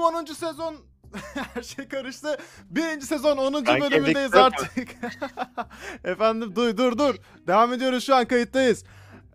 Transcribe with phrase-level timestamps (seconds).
[0.00, 0.24] bölüm 10.
[0.24, 0.76] sezon.
[1.54, 2.38] Her şey karıştı.
[2.70, 3.52] Birinci sezon 10.
[3.52, 4.88] Kanka, bölümündeyiz artık.
[6.04, 7.14] Efendim dur dur dur.
[7.46, 8.84] Devam ediyoruz şu an kayıttayız.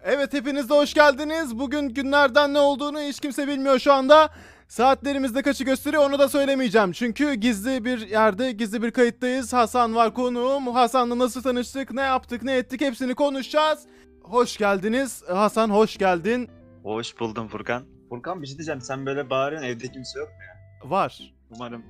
[0.04, 1.60] Evet hepiniz de hoş geldiniz.
[1.60, 4.30] Bugün günlerden ne olduğunu hiç kimse bilmiyor şu anda.
[4.68, 6.92] Saatlerimizde kaçı gösteriyor onu da söylemeyeceğim.
[6.92, 9.54] Çünkü gizli bir yerde, gizli bir kayıttayız.
[9.54, 10.68] Hasan var konuğum.
[10.68, 13.80] Hasan'la nasıl tanıştık, ne yaptık, ne ettik hepsini konuşacağız.
[14.24, 15.24] Hoş geldiniz.
[15.28, 16.50] Hasan hoş geldin.
[16.84, 17.84] Hoş buldum Furkan.
[18.10, 18.82] Furkan bir şey diyeceğim.
[18.82, 20.55] Sen böyle bağırıyorsun evde kimse yok mu ya?
[20.90, 21.34] Var.
[21.50, 21.84] Umarım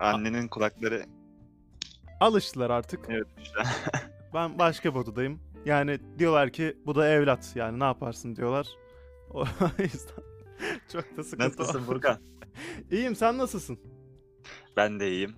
[0.00, 1.04] annenin kulakları
[2.20, 3.00] Alıştılar artık.
[3.08, 3.60] evet işte.
[4.34, 5.40] Ben başka bir odadayım.
[5.64, 7.52] Yani diyorlar ki bu da evlat.
[7.54, 8.66] Yani ne yaparsın diyorlar.
[9.30, 9.40] O
[9.78, 10.22] yüzden
[10.92, 11.86] çok da sıkıntı Nasılsın var.
[11.86, 12.18] Furkan?
[12.90, 13.78] İyiyim sen nasılsın?
[14.76, 15.34] Ben de iyiyim.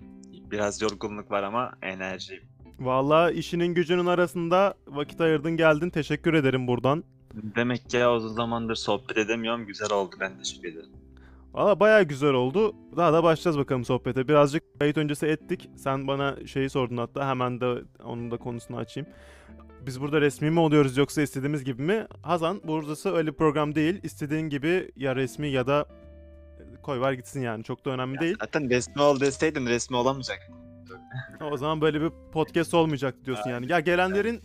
[0.51, 2.43] Biraz yorgunluk var ama enerjiyim.
[2.79, 5.89] Vallahi işinin gücünün arasında vakit ayırdın geldin.
[5.89, 7.03] Teşekkür ederim buradan.
[7.33, 9.65] Demek ki ya uzun zamandır sohbet edemiyorum.
[9.65, 10.15] Güzel oldu.
[10.19, 10.89] Ben teşekkür ederim.
[11.53, 12.75] Valla baya güzel oldu.
[12.97, 14.27] Daha da başlayacağız bakalım sohbete.
[14.27, 15.69] Birazcık kayıt öncesi ettik.
[15.75, 19.09] Sen bana şeyi sordun hatta hemen de onun da konusunu açayım.
[19.85, 22.07] Biz burada resmi mi oluyoruz yoksa istediğimiz gibi mi?
[22.21, 23.99] Hazan burası öyle bir program değil.
[24.03, 25.85] İstediğin gibi ya resmi ya da
[26.83, 28.35] koy var gitsin yani çok da önemli değil.
[28.39, 30.39] Zaten resmi ol deseydin resmi olamayacak.
[31.51, 33.71] O zaman böyle bir podcast olmayacak diyorsun yani.
[33.71, 34.41] Ya gelenlerin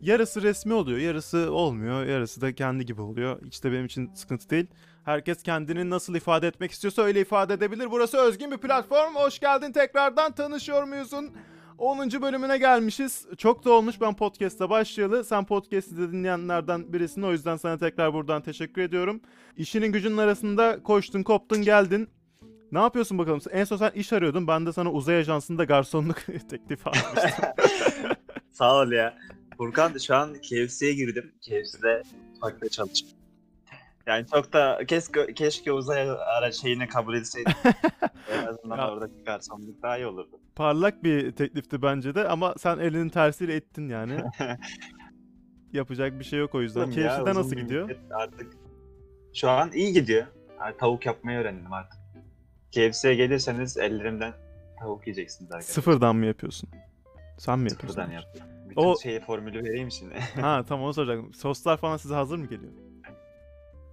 [0.00, 3.40] yarısı resmi oluyor, yarısı olmuyor, yarısı da kendi gibi oluyor.
[3.46, 4.66] Hiç de benim için sıkıntı değil.
[5.04, 7.90] Herkes kendini nasıl ifade etmek istiyorsa öyle ifade edebilir.
[7.90, 9.14] Burası özgün bir platform.
[9.14, 10.32] Hoş geldin tekrardan.
[10.32, 11.30] Tanışıyor muyuzun?
[11.78, 11.98] 10.
[12.22, 13.26] bölümüne gelmişiz.
[13.38, 15.24] Çok da olmuş ben podcast'a başlayalı.
[15.24, 17.22] Sen podcast'i de dinleyenlerden birisin.
[17.22, 19.20] O yüzden sana tekrar buradan teşekkür ediyorum.
[19.56, 22.08] İşinin gücünün arasında koştun, koptun, geldin.
[22.72, 23.40] Ne yapıyorsun bakalım?
[23.50, 24.46] En son sen iş arıyordun.
[24.46, 26.16] Ben de sana uzay ajansında garsonluk
[26.50, 27.30] teklifi almıştım.
[28.50, 29.18] Sağ ol ya.
[29.56, 31.32] Furkan şu an KFC'ye girdim.
[31.40, 32.02] KFC'de
[32.40, 33.21] farklı çalışıyorum.
[34.06, 37.52] Yani çok da keşke, keşke uzay ara şeyini kabul etseydim.
[38.32, 38.90] en azından Ya.
[38.90, 40.40] oradaki garsonluk daha iyi olurdu.
[40.56, 44.20] Parlak bir teklifti bence de ama sen elinin tersiyle ettin yani.
[45.72, 46.90] Yapacak bir şey yok o yüzden.
[46.90, 47.90] KFC'de nasıl gidiyor?
[48.14, 48.52] Artık
[49.34, 50.26] şu an iyi gidiyor.
[50.60, 51.98] Yani tavuk yapmayı öğrendim artık.
[52.72, 54.32] KFC'ye gelirseniz ellerimden
[54.80, 55.74] tavuk yiyeceksiniz arkadaşlar.
[55.74, 56.68] Sıfırdan mı yapıyorsun?
[57.38, 57.88] Sen mi yapıyorsun?
[57.88, 58.42] Sıfırdan yaptım.
[58.68, 60.14] Bütün O- şeyi formülü vereyim şimdi.
[60.40, 61.34] Ha tamam onu soracaktım.
[61.34, 62.72] Soslar falan size hazır mı geliyor?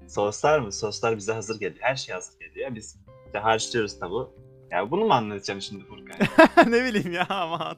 [0.10, 0.72] Soslar mı?
[0.72, 1.82] Soslar bize hazır geliyor.
[1.82, 2.76] Her şey hazır geliyor.
[2.76, 4.34] Biz işte harçlıyoruz tabu.
[4.72, 6.18] Ya bunu mu anlatacağım şimdi Furkan?
[6.72, 7.78] ne bileyim ya aman.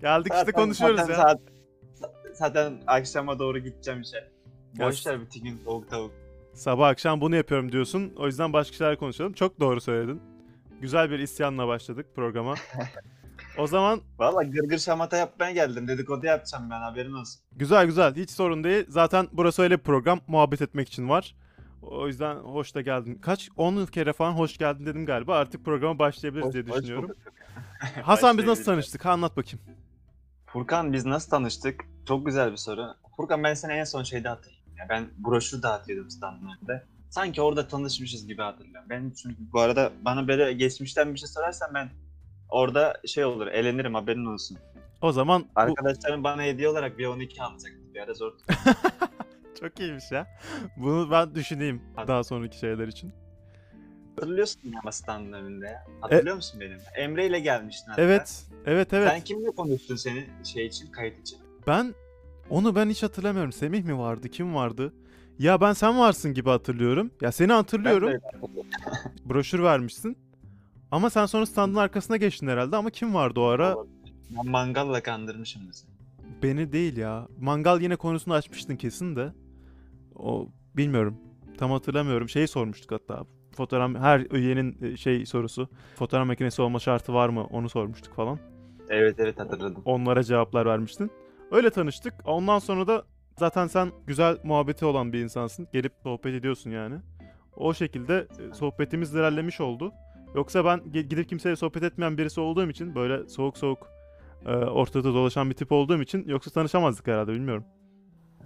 [0.00, 1.18] Geldik işte Zaten- konuşuyoruz zaten ya.
[1.18, 1.40] Saat,
[2.34, 4.28] zaten akşama doğru gideceğim işte.
[4.78, 6.12] Ya- Boş ver bütün gün tavuk tavuk.
[6.54, 8.12] Sabah akşam bunu yapıyorum diyorsun.
[8.16, 9.32] O yüzden başka şeyler konuşalım.
[9.32, 10.22] Çok doğru söyledin.
[10.80, 12.54] Güzel bir isyanla başladık programa.
[13.58, 15.88] O zaman Valla gırgır şamata yapmaya geldim.
[15.88, 17.40] Dedikodu yapacağım ben haberin olsun.
[17.52, 18.84] Güzel güzel hiç sorun değil.
[18.88, 21.34] Zaten burası öyle bir program muhabbet etmek için var.
[21.90, 23.14] O yüzden hoş da geldin.
[23.22, 25.36] Kaç 10 kere falan hoş geldin dedim galiba.
[25.36, 27.04] Artık programa başlayabiliriz Hoş- diye hoş düşünüyorum.
[27.08, 27.16] bulduk.
[28.02, 28.64] Hasan biz nasıl Başlayabiliriz.
[28.64, 29.04] tanıştık?
[29.04, 29.60] Ha, Anlat bakayım.
[30.46, 31.84] Furkan biz nasıl tanıştık?
[32.08, 32.86] Çok güzel bir soru.
[33.16, 34.72] Furkan ben seni en son şeyde hatırlıyorum.
[34.78, 36.84] Ya ben broşür dağıtıyordum standlarda.
[37.10, 38.90] Sanki orada tanışmışız gibi hatırlıyorum.
[38.90, 41.88] Ben çünkü bu arada bana böyle geçmişten bir şey sorarsan ben
[42.48, 44.58] orada şey olur elenirim haberin olsun.
[45.02, 47.78] O zaman bu Arkadaşlarım bana hediye olarak bir 12 alacaktı.
[47.94, 48.32] Bir ara zor
[49.60, 50.26] çok iyiymiş ya.
[50.76, 53.12] Bunu ben düşüneyim daha sonraki şeyler için.
[54.16, 55.86] Hatırlıyorsun ama standın önünde ya.
[56.00, 56.78] Hatırlıyor musun benim?
[56.96, 58.02] Emre ile gelmiştin hatta.
[58.02, 58.46] Evet.
[58.66, 59.08] Evet evet.
[59.08, 61.38] Sen kimle konuştun seni şey için kayıt için?
[61.66, 61.94] Ben
[62.50, 63.52] onu ben hiç hatırlamıyorum.
[63.52, 64.28] Semih mi vardı?
[64.28, 64.92] Kim vardı?
[65.38, 67.10] Ya ben sen varsın gibi hatırlıyorum.
[67.20, 68.12] Ya seni hatırlıyorum.
[69.24, 70.18] Broşür vermişsin.
[70.90, 73.76] Ama sen sonra standın arkasına geçtin herhalde ama kim vardı o ara?
[74.30, 75.92] Ben mangalla kandırmışım mesela.
[76.42, 77.28] Beni değil ya.
[77.40, 79.32] Mangal yine konusunu açmıştın kesin de.
[80.18, 81.16] O bilmiyorum.
[81.58, 82.28] Tam hatırlamıyorum.
[82.28, 83.24] Şeyi sormuştuk hatta.
[83.56, 85.68] Fotoğraf her üyenin e, şey sorusu.
[85.94, 87.44] Fotoğraf makinesi olma şartı var mı?
[87.44, 88.38] Onu sormuştuk falan.
[88.88, 89.82] Evet evet hatırladım.
[89.84, 91.10] Onlara cevaplar vermiştin.
[91.50, 92.14] Öyle tanıştık.
[92.24, 93.04] Ondan sonra da
[93.38, 95.68] zaten sen güzel muhabbeti olan bir insansın.
[95.72, 96.94] Gelip sohbet ediyorsun yani.
[97.56, 99.92] O şekilde e, sohbetimiz ilerlemiş oldu.
[100.34, 103.88] Yoksa ben gidip kimseyle sohbet etmeyen birisi olduğum için böyle soğuk soğuk
[104.46, 107.64] e, ortada dolaşan bir tip olduğum için yoksa tanışamazdık herhalde bilmiyorum.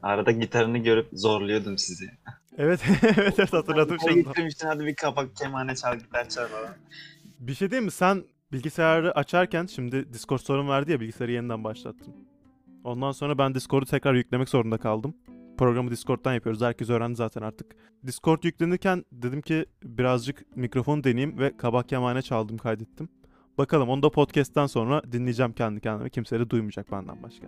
[0.03, 2.11] Arada gitarını görüp zorluyordum sizi.
[2.59, 4.29] Evet evet evet hatırladım Hadi şimdi.
[4.29, 6.75] gitmiştin hadi bir kapak kemane çal gitar çal falan.
[7.39, 7.91] Bir şey değil mi?
[7.91, 12.15] Sen bilgisayarı açarken şimdi Discord sorun verdi ya bilgisayarı yeniden başlattım.
[12.85, 15.15] Ondan sonra ben Discord'u tekrar yüklemek zorunda kaldım.
[15.59, 16.63] Programı Discord'dan yapıyoruz.
[16.63, 17.67] Herkes öğrendi zaten artık.
[18.07, 23.09] Discord yüklenirken dedim ki birazcık mikrofon deneyeyim ve kabak kemane çaldım kaydettim.
[23.59, 26.11] Bakalım onu da podcast'ten sonra dinleyeceğim kendi kendime.
[26.11, 27.47] Kimse de duymayacak benden başka.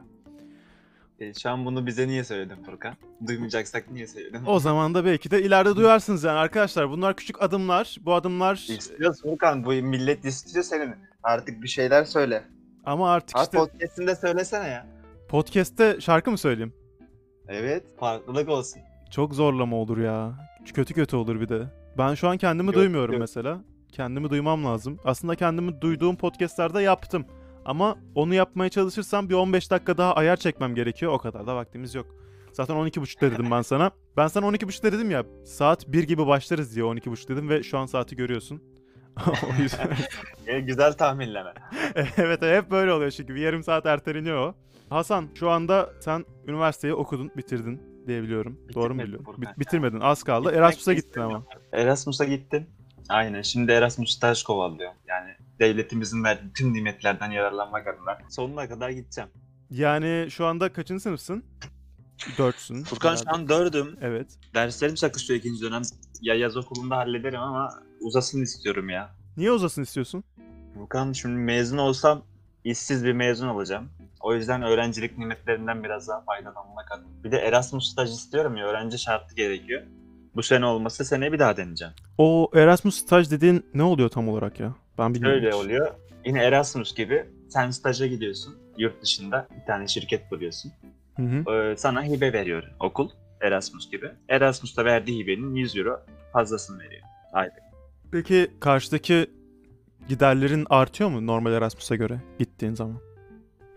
[1.22, 2.94] E, şu an bunu bize niye söyledin Furkan?
[3.26, 4.40] Duymayacaksak niye söyledin?
[4.46, 6.90] O zaman da belki de ileride duyarsınız yani arkadaşlar.
[6.90, 7.96] Bunlar küçük adımlar.
[8.00, 9.64] Bu adımlar İstiyoruz Furkan.
[9.64, 10.94] Bu millet istiyor senin.
[11.22, 12.44] Artık bir şeyler söyle.
[12.84, 14.86] ama artık Abi işte podcast'inde söylesene ya.
[15.28, 16.72] podcast'te şarkı mı söyleyeyim?
[17.48, 17.84] Evet.
[18.00, 18.82] Farklılık olsun.
[19.10, 20.32] Çok zorlama olur ya.
[20.74, 21.62] Kötü kötü olur bir de.
[21.98, 23.20] Ben şu an kendimi Yok, duymuyorum yok.
[23.20, 23.60] mesela.
[23.92, 24.98] Kendimi duymam lazım.
[25.04, 27.26] Aslında kendimi duyduğum podcast'larda yaptım.
[27.64, 31.12] Ama onu yapmaya çalışırsam bir 15 dakika daha ayar çekmem gerekiyor.
[31.12, 32.06] O kadar da vaktimiz yok.
[32.52, 33.90] Zaten 12.30'da dedim ben sana.
[34.16, 35.24] Ben sana 12.30'da dedim ya.
[35.44, 38.62] Saat 1 gibi başlarız diye 12.30 dedim ve şu an saati görüyorsun.
[39.26, 39.88] o yüzden...
[40.46, 41.54] E, güzel tahminleme.
[42.16, 44.54] evet hep böyle oluyor çünkü bir yarım saat erteleniyor o.
[44.90, 48.60] Hasan şu anda sen üniversiteyi okudun, bitirdin diyebiliyorum.
[48.74, 49.42] Doğru mu Bitirmedim biliyorum?
[49.42, 50.52] Bit- bitirmedin az kaldı.
[50.54, 51.42] Erasmus'a gittin ama.
[51.72, 52.66] Erasmus'a gittim.
[53.08, 53.42] Aynen.
[53.42, 54.92] Şimdi Erasmus staj kovalıyor.
[55.08, 55.30] Yani
[55.62, 58.18] devletimizin verdiği tüm nimetlerden yararlanmak adına.
[58.30, 59.30] Sonuna kadar gideceğim.
[59.70, 61.44] Yani şu anda kaçıncı sınıfsın?
[62.38, 62.84] Dörtsün.
[62.84, 63.96] Furkan şu an dördüm.
[64.00, 64.26] Evet.
[64.54, 65.82] Derslerim çakışıyor ikinci dönem.
[66.20, 67.70] Ya yaz okulunda hallederim ama
[68.00, 69.10] uzasın istiyorum ya.
[69.36, 70.24] Niye uzasın istiyorsun?
[70.74, 72.22] Furkan şimdi mezun olsam
[72.64, 73.88] işsiz bir mezun olacağım.
[74.20, 77.24] O yüzden öğrencilik nimetlerinden biraz daha faydalanmak adına.
[77.24, 79.82] Bir de Erasmus staj istiyorum ya öğrenci şartı gerekiyor.
[80.34, 81.94] Bu sene olmasa seneye bir daha deneyeceğim.
[82.18, 84.74] O Erasmus staj dediğin ne oluyor tam olarak ya?
[84.98, 85.36] Ben bilmiyorum.
[85.36, 85.54] Öyle hiç.
[85.54, 85.94] oluyor.
[86.24, 88.58] Yine Erasmus gibi sen staja gidiyorsun.
[88.78, 90.72] Yurt dışında bir tane şirket buluyorsun.
[91.16, 91.52] Hı hı.
[91.52, 93.10] Ee, sana hibe veriyor okul.
[93.40, 94.10] Erasmus gibi.
[94.28, 96.00] Erasmus'ta verdiği hibenin 100 euro
[96.32, 97.02] fazlasını veriyor.
[97.32, 97.54] Aylık.
[98.12, 99.30] Peki karşıdaki
[100.08, 103.00] giderlerin artıyor mu normal Erasmus'a göre gittiğin zaman?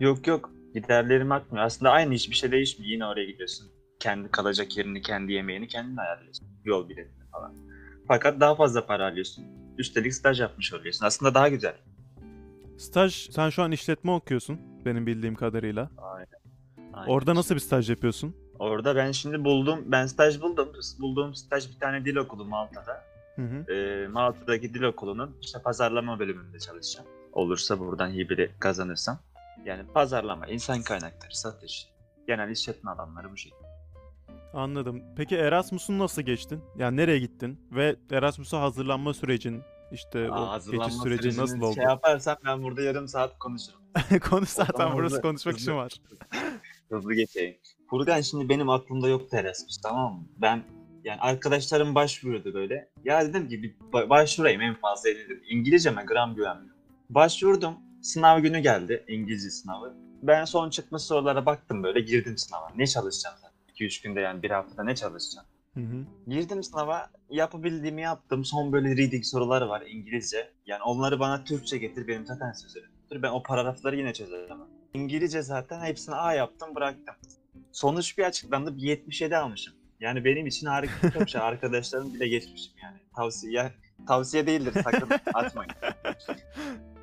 [0.00, 1.64] Yok yok giderlerim artmıyor.
[1.64, 2.92] Aslında aynı hiçbir şey değişmiyor.
[2.92, 3.70] Yine oraya gidiyorsun.
[4.00, 6.48] Kendi kalacak yerini, kendi yemeğini kendin ayarlıyorsun.
[6.64, 7.54] Yol biletini falan.
[8.08, 9.44] Fakat daha fazla para alıyorsun.
[9.78, 11.06] Üstelik staj yapmış oluyorsun.
[11.06, 11.74] Aslında daha güzel.
[12.78, 15.90] Staj, sen şu an işletme okuyorsun benim bildiğim kadarıyla.
[16.92, 17.08] Aynen.
[17.08, 18.36] Orada nasıl bir staj yapıyorsun?
[18.58, 19.84] Orada ben şimdi buldum.
[19.86, 20.72] Ben staj buldum.
[20.98, 23.04] Bulduğum staj bir tane dil okulu Malta'da.
[23.36, 23.72] Hı hı.
[23.72, 27.08] Ee, Malta'daki dil okulunun işte pazarlama bölümünde çalışacağım.
[27.32, 29.18] Olursa buradan hibiri kazanırsam.
[29.64, 31.88] Yani pazarlama, insan kaynakları, satış,
[32.26, 33.55] genel işletme alanları bu şekilde.
[34.56, 35.02] Anladım.
[35.16, 36.60] Peki Erasmus'un nasıl geçtin?
[36.78, 37.60] Yani nereye gittin?
[37.72, 39.62] Ve Erasmus'a hazırlanma sürecin,
[39.92, 41.74] işte Aa, o hazırlanma geçiş süreci sürecini nasıl oldu?
[41.74, 43.80] Şey yaparsam ben burada yarım saat konuşurum.
[44.30, 45.92] Konuş zaten zaman burası hızlı- konuşmak hızlı- için var.
[46.90, 47.56] Hızlı geçeyim.
[47.90, 50.24] Furkan şimdi benim aklımda yok Erasmus tamam mı?
[50.38, 50.62] Ben
[51.04, 52.88] yani arkadaşlarım başvuruyordu böyle.
[53.04, 55.42] Ya dedim ki bir ba- başvurayım en fazla dedim.
[55.48, 56.76] İngilizceme gram güvenmiyorum.
[57.10, 57.74] Başvurdum.
[58.02, 59.04] Sınav günü geldi.
[59.08, 59.94] İngilizce sınavı.
[60.22, 62.72] Ben son çıkmış sorulara baktım böyle girdim sınava.
[62.76, 63.45] Ne çalışacağım zaten?
[63.76, 65.46] 2-3 günde yani bir haftada ne çalışacağım?
[65.74, 66.04] Hı hı.
[66.26, 68.44] Girdim sınava yapabildiğimi yaptım.
[68.44, 70.50] Son böyle reading soruları var İngilizce.
[70.66, 73.22] Yani onları bana Türkçe getir benim zaten sözlerimdir.
[73.22, 74.56] Ben o paragrafları yine çözerim.
[74.94, 77.14] İngilizce zaten hepsini A yaptım bıraktım.
[77.72, 79.74] Sonuç bir açıklandı bir 77 almışım.
[80.00, 81.40] Yani benim için harika çok şey.
[81.42, 82.96] Arkadaşlarım bile geçmişim yani.
[83.16, 83.72] Tavsiye
[84.06, 85.72] tavsiye değildir sakın atmayın.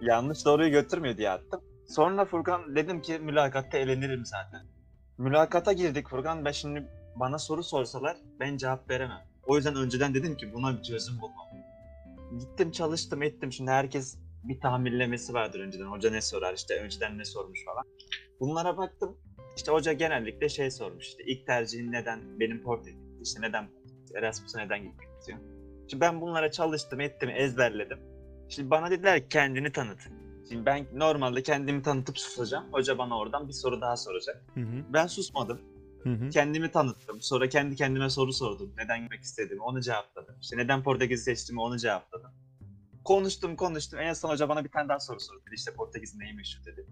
[0.02, 1.62] Yanlış doğruyu götürmüyor diye attım.
[1.88, 4.62] Sonra Furkan dedim ki mülakatta elenirim zaten.
[5.18, 6.46] Mülakata girdik Furkan.
[6.46, 9.22] Ben şimdi bana soru sorsalar ben cevap veremem.
[9.48, 11.48] O yüzden önceden dedim ki buna bir çözüm bulmam.
[12.40, 13.52] Gittim çalıştım ettim.
[13.52, 15.86] Şimdi herkes bir tahminlemesi vardır önceden.
[15.86, 17.84] Hoca ne sorar işte önceden ne sormuş falan.
[18.40, 19.18] Bunlara baktım.
[19.58, 23.70] İşte hoca genellikle şey sormuş işte ilk tercihin neden benim Portekiz işte neden
[24.16, 25.48] Erasmus'a neden gitmek istiyorsun?
[25.88, 28.00] Şimdi ben bunlara çalıştım ettim ezberledim.
[28.50, 30.00] Şimdi bana dediler ki kendini tanıt.
[30.50, 32.66] Şimdi ben normalde kendimi tanıtıp susacağım.
[32.72, 34.44] Hoca bana oradan bir soru daha soracak.
[34.54, 34.84] Hı hı.
[34.94, 35.62] Ben susmadım.
[36.04, 36.30] Hı hı.
[36.30, 37.22] Kendimi tanıttım.
[37.22, 38.74] Sonra kendi kendime soru sordum.
[38.78, 40.36] Neden gitmek istediğimi onu cevapladım.
[40.42, 42.32] İşte neden Portekiz seçtiğimi onu cevapladım.
[43.04, 44.00] Konuştum konuştum.
[44.00, 45.42] En son hoca bana bir tane daha soru sordu.
[45.48, 46.88] Dedi işte Portekiz neyi meşhur dedi.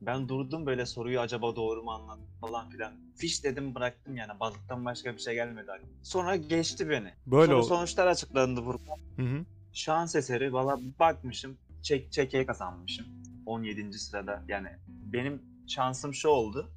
[0.00, 2.92] Ben durdum böyle soruyu acaba doğru mu anladım falan filan.
[3.16, 5.66] Fiş dedim bıraktım yani balıktan başka bir şey gelmedi.
[6.02, 7.12] Sonra geçti beni.
[7.26, 7.66] Böyle Sonra oldu.
[7.66, 8.94] sonuçlar açıklandı burada.
[9.16, 9.44] Hı hı.
[9.72, 13.06] Şans eseri valla bakmışım çek çekeye kazanmışım.
[13.46, 13.92] 17.
[13.92, 16.70] sırada yani benim şansım şu oldu.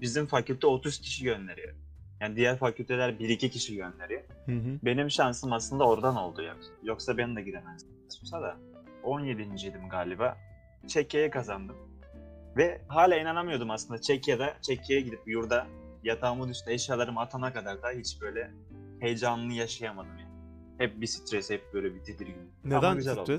[0.00, 1.74] Bizim fakülte 30 kişi gönderiyor.
[2.20, 4.22] Yani diğer fakülteler 1-2 kişi gönderiyor.
[4.46, 4.78] Hı hı.
[4.82, 6.72] Benim şansım aslında oradan oldu yoksa.
[6.82, 7.90] Yoksa ben de giremezdim.
[8.08, 8.56] Susa da
[9.04, 10.36] 17.ydim galiba.
[10.86, 11.76] Çekya'ya kazandım.
[12.56, 15.66] Ve hala inanamıyordum aslında Çekya'da, Çekya'ya gidip yurda
[16.04, 18.50] yatağımın üstüne eşyalarımı atana kadar da hiç böyle
[19.00, 20.34] heyecanını yaşayamadım yani.
[20.78, 22.52] Hep bir stres, hep böyle bir tedirgin.
[22.64, 23.38] Neden güzel oldu.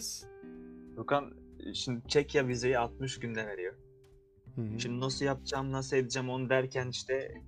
[0.95, 0.95] Stres?
[0.95, 1.33] Furkan
[1.73, 3.73] şimdi Çekya vizeyi 60 günde veriyor.
[4.55, 4.79] Hı hı.
[4.79, 7.41] Şimdi nasıl yapacağım, nasıl edeceğim onu derken işte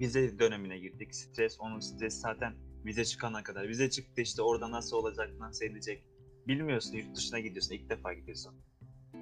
[0.00, 1.14] vize dönemine girdik.
[1.14, 3.68] Stres, onun stresi zaten vize çıkana kadar.
[3.68, 6.04] Vize çıktı işte orada nasıl olacak, nasıl edecek.
[6.48, 8.54] Bilmiyorsun yurt dışına gidiyorsun, ilk defa gidiyorsun.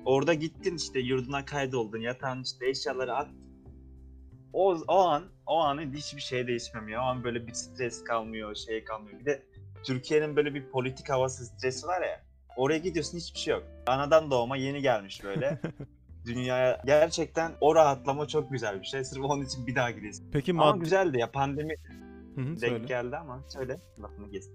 [0.05, 3.31] Orada gittin işte yurduna kaydoldun, yatağın işte eşyaları at.
[4.53, 7.03] o, o an o anın hiçbir şey değişmiyor.
[7.03, 9.21] O an böyle bir stres kalmıyor, şey kalmıyor.
[9.21, 9.47] Bir de
[9.85, 12.32] Türkiye'nin böyle bir politik havası stresi var ya.
[12.57, 13.65] Oraya gidiyorsun hiçbir şey yok.
[13.87, 15.61] Anadan doğma yeni gelmiş böyle.
[16.27, 19.05] Dünyaya gerçekten o rahatlama çok güzel bir şey.
[19.05, 20.31] Sırf onun için bir daha gidesin.
[20.33, 20.81] Peki Ama maddi...
[20.81, 21.75] güzeldi ya pandemi
[22.35, 22.85] Hı hı, denk söyle.
[22.85, 24.51] geldi ama söyle lafını kes.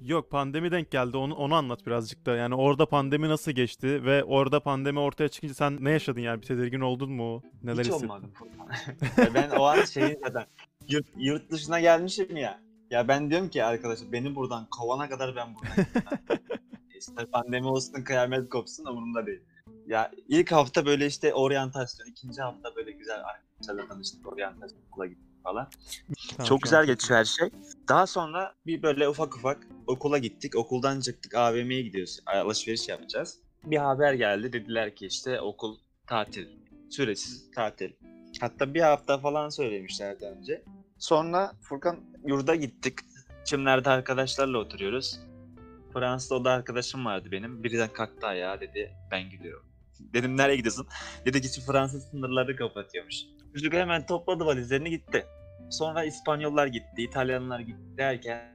[0.00, 2.36] Yok pandemi denk geldi onu, onu anlat birazcık da.
[2.36, 6.46] Yani orada pandemi nasıl geçti ve orada pandemi ortaya çıkınca sen ne yaşadın yani bir
[6.46, 7.42] tedirgin oldun mu?
[7.62, 8.08] Neler Hiç hissettin?
[8.08, 9.24] olmadı Furkan.
[9.24, 10.44] Ya ben o an şeyin zaten
[10.88, 12.60] yurt, yurt dışına gelmişim ya.
[12.90, 16.38] Ya ben diyorum ki arkadaşlar beni buradan kovana kadar ben buradan gitmem.
[17.08, 19.40] İşte pandemi olsun kıyamet kopsun umurumda değil.
[19.86, 25.42] Ya ilk hafta böyle işte oryantasyon, ikinci hafta böyle güzel arkadaşlarla tanıştık, oryantasyon okula gittik
[25.42, 25.70] falan.
[26.36, 27.50] Tamam, Çok güzel geçiyor her şey.
[27.88, 30.56] Daha sonra bir böyle ufak ufak okula gittik.
[30.56, 32.20] Okuldan çıktık AVM'ye gidiyoruz.
[32.26, 33.38] Alışveriş yapacağız.
[33.64, 34.52] Bir haber geldi.
[34.52, 36.48] Dediler ki işte okul tatil.
[36.90, 37.92] Süresiz tatil.
[38.40, 40.64] Hatta bir hafta falan söylemişlerdi önce.
[40.98, 42.98] Sonra Furkan yurda gittik.
[43.44, 45.20] Çimlerde arkadaşlarla oturuyoruz.
[45.92, 47.64] Fransa'da oda arkadaşım vardı benim.
[47.64, 49.66] Birden kalktı ayağa dedi ben gidiyorum.
[50.00, 50.86] Dedim nereye gidiyorsun?
[51.24, 53.16] Dedi ki Fransız sınırları kapatıyormuş.
[53.54, 55.26] Çocuk hemen topladı valizlerini gitti.
[55.70, 58.52] Sonra İspanyollar gitti, İtalyanlar gitti derken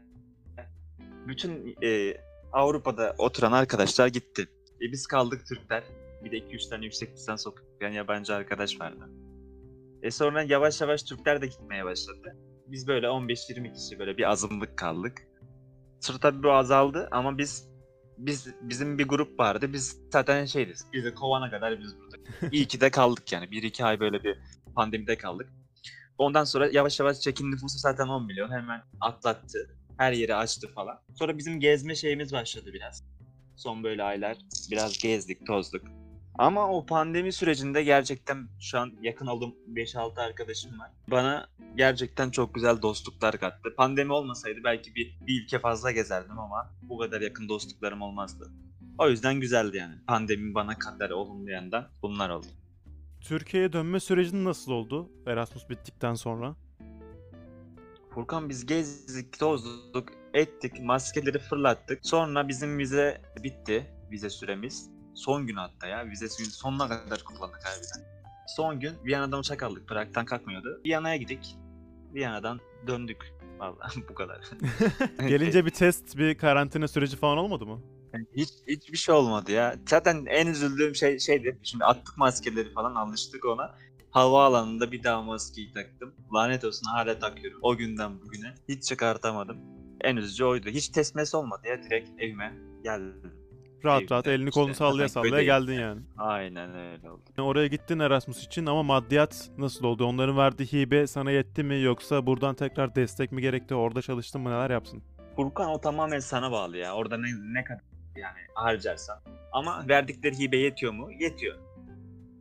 [1.28, 2.18] bütün e,
[2.52, 4.48] Avrupa'da oturan arkadaşlar gitti.
[4.82, 5.84] E biz kaldık Türkler.
[6.24, 9.10] Bir de 2-3 tane yüksek lisans okuyan yabancı arkadaş vardı.
[10.02, 12.38] E sonra yavaş yavaş Türkler de gitmeye başladı.
[12.68, 15.27] Biz böyle 15-20 kişi böyle bir azınlık kaldık.
[16.00, 17.68] Sonra tabii bu azaldı ama biz
[18.18, 19.74] biz bizim bir grup vardı.
[19.74, 20.86] Biz zaten şeydiz.
[20.94, 22.18] Bizi kovana kadar biz burada.
[22.52, 23.46] İyi ki de kaldık yani.
[23.46, 24.40] 1-2 ay böyle bir
[24.76, 25.50] pandemide kaldık.
[26.18, 29.78] Ondan sonra yavaş yavaş çekin nüfusu zaten 10 milyon hemen atlattı.
[29.98, 31.00] Her yeri açtı falan.
[31.16, 33.04] Sonra bizim gezme şeyimiz başladı biraz.
[33.56, 34.38] Son böyle aylar
[34.72, 35.82] biraz gezdik, tozduk.
[36.38, 40.92] Ama o pandemi sürecinde gerçekten şu an yakın olduğum 5-6 arkadaşım var.
[41.08, 43.76] Bana gerçekten çok güzel dostluklar kattı.
[43.78, 48.52] Pandemi olmasaydı belki bir, bir ülke fazla gezerdim ama bu kadar yakın dostluklarım olmazdı.
[48.98, 49.96] O yüzden güzeldi yani.
[50.08, 52.48] Pandemi bana kadar olumlu yandan bunlar oldu.
[53.22, 56.56] Türkiye'ye dönme sürecin nasıl oldu Erasmus bittikten sonra?
[58.10, 62.00] Furkan biz gezdik, tozduk, ettik, maskeleri fırlattık.
[62.06, 64.97] Sonra bizim vize bitti, vize süremiz.
[65.18, 68.08] Son gün hatta ya, vize süremiz sonuna kadar kullandık harbiden.
[68.48, 70.82] Son gün Viyana'dan uçak aldık, Prag'dan kalkmıyordu.
[70.86, 71.58] Viyana'ya gittik,
[72.14, 73.34] Viyana'dan döndük.
[73.60, 74.42] Vallahi bu kadar.
[75.28, 77.82] Gelince bir test, bir karantina süreci falan olmadı mı?
[78.36, 79.76] Hiç hiçbir şey olmadı ya.
[79.90, 81.60] Zaten en üzüldüğüm şey şeydi.
[81.64, 83.76] Şimdi attık maskeleri falan alıştık ona.
[84.12, 86.14] Havaalanında bir daha maskeyi taktım.
[86.34, 87.60] Lanet olsun hala takıyorum.
[87.62, 88.56] O günden bugüne.
[88.70, 89.58] Hiç çıkartamadım.
[90.02, 90.70] En üzücü oydu.
[90.70, 91.84] Hiç test mes olmadı ya.
[91.84, 93.37] Direkt evime geldim.
[93.86, 96.02] Rahat Evde rahat elini kolunu işte, sallaya sallaya geldin yani.
[96.18, 97.22] Aynen öyle oldu.
[97.38, 100.06] Oraya gittin Erasmus için ama maddiyat nasıl oldu?
[100.06, 103.76] Onların verdiği hibe sana yetti mi yoksa buradan tekrar destek mi gerekti?
[103.76, 104.50] Orada çalıştın mı?
[104.50, 105.04] Neler yapsın?
[105.36, 106.96] Furkan o tamamen sana bağlı ya.
[106.96, 107.84] Orada ne, ne kadar
[108.16, 109.20] yani harcarsan.
[109.52, 111.12] Ama verdikleri hibe yetiyor mu?
[111.20, 111.56] Yetiyor.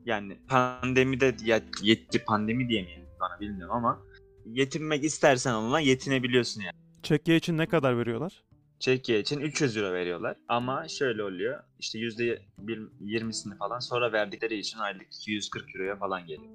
[0.04, 4.02] Yani pandemide ya, yetti pandemi diyemeyelim bana bilmiyorum ama
[4.46, 6.74] yetinmek istersen onunla yetinebiliyorsun yani.
[7.02, 8.42] Çekya için ne kadar veriyorlar?
[8.78, 10.36] Çekiye için 300 euro veriyorlar.
[10.48, 11.62] Ama şöyle oluyor.
[11.78, 16.52] işte %20'sini falan sonra verdikleri için aylık 240 euroya falan geliyor.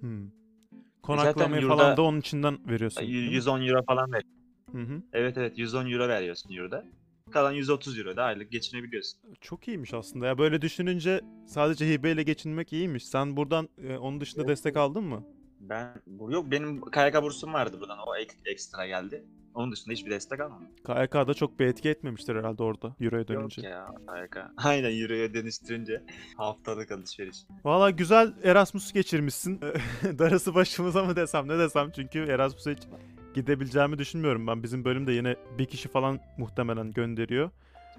[0.00, 0.30] Hmm.
[1.02, 3.02] Konaklamayı yurda- falan da onun içinden veriyorsun.
[3.02, 3.34] Y- değil mi?
[3.34, 4.22] 110 euro falan ver.
[4.72, 5.02] Hı hı.
[5.12, 6.84] Evet evet 110 euro veriyorsun yurda.
[7.30, 9.20] Kalan 130 euro da aylık geçinebiliyorsun.
[9.40, 10.38] Çok iyiymiş aslında ya.
[10.38, 13.06] Böyle düşününce sadece hibeyle geçinmek iyiymiş.
[13.06, 15.24] Sen buradan e, onun dışında Evet, destek aldın mı?
[15.60, 19.24] Ben yok benim KYK bursum vardı buradan o ek- ekstra geldi.
[19.54, 20.68] Onun dışında hiçbir destek almadım.
[20.86, 23.62] KYK'da çok bir etki etmemiştir herhalde orada Euro'ya dönünce.
[23.62, 24.36] Yok ya KYK.
[24.56, 26.02] Aynen euroya dönüştürünce
[26.36, 27.36] haftalık alışveriş.
[27.64, 29.60] Valla güzel Erasmus geçirmişsin.
[30.18, 32.82] Darısı başımıza mı desem ne desem çünkü Erasmus'a hiç
[33.34, 34.62] gidebileceğimi düşünmüyorum ben.
[34.62, 37.50] Bizim bölümde yine bir kişi falan muhtemelen gönderiyor.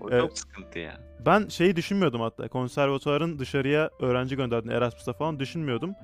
[0.01, 0.21] O Evet.
[0.21, 1.00] çok sıkıntı ya.
[1.25, 5.95] Ben şeyi düşünmüyordum hatta konservatuvarın dışarıya öğrenci gönderdiğini Erasmus'a falan düşünmüyordum.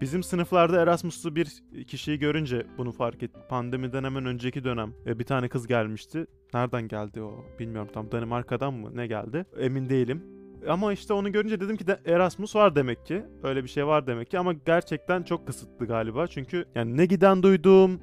[0.00, 3.42] Bizim sınıflarda Erasmus'lu bir kişiyi görünce bunu fark ettim.
[3.48, 6.26] Pandemiden hemen önceki dönem e, bir tane kız gelmişti.
[6.54, 10.22] Nereden geldi o bilmiyorum tam Danimarka'dan mı ne geldi emin değilim.
[10.68, 13.24] Ama işte onu görünce dedim ki de Erasmus var demek ki.
[13.42, 16.26] Öyle bir şey var demek ki ama gerçekten çok kısıtlı galiba.
[16.26, 18.00] Çünkü yani ne giden duydum,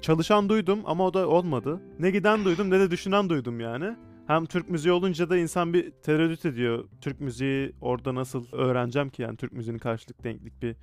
[0.00, 1.80] çalışan duydum ama o da olmadı.
[1.98, 3.96] Ne giden duydum ne de düşünen duydum yani.
[4.26, 6.84] Hem Türk müziği olunca da insan bir tereddüt ediyor.
[7.00, 10.76] Türk müziği orada nasıl öğreneceğim ki yani Türk müziğinin karşılık denklik bir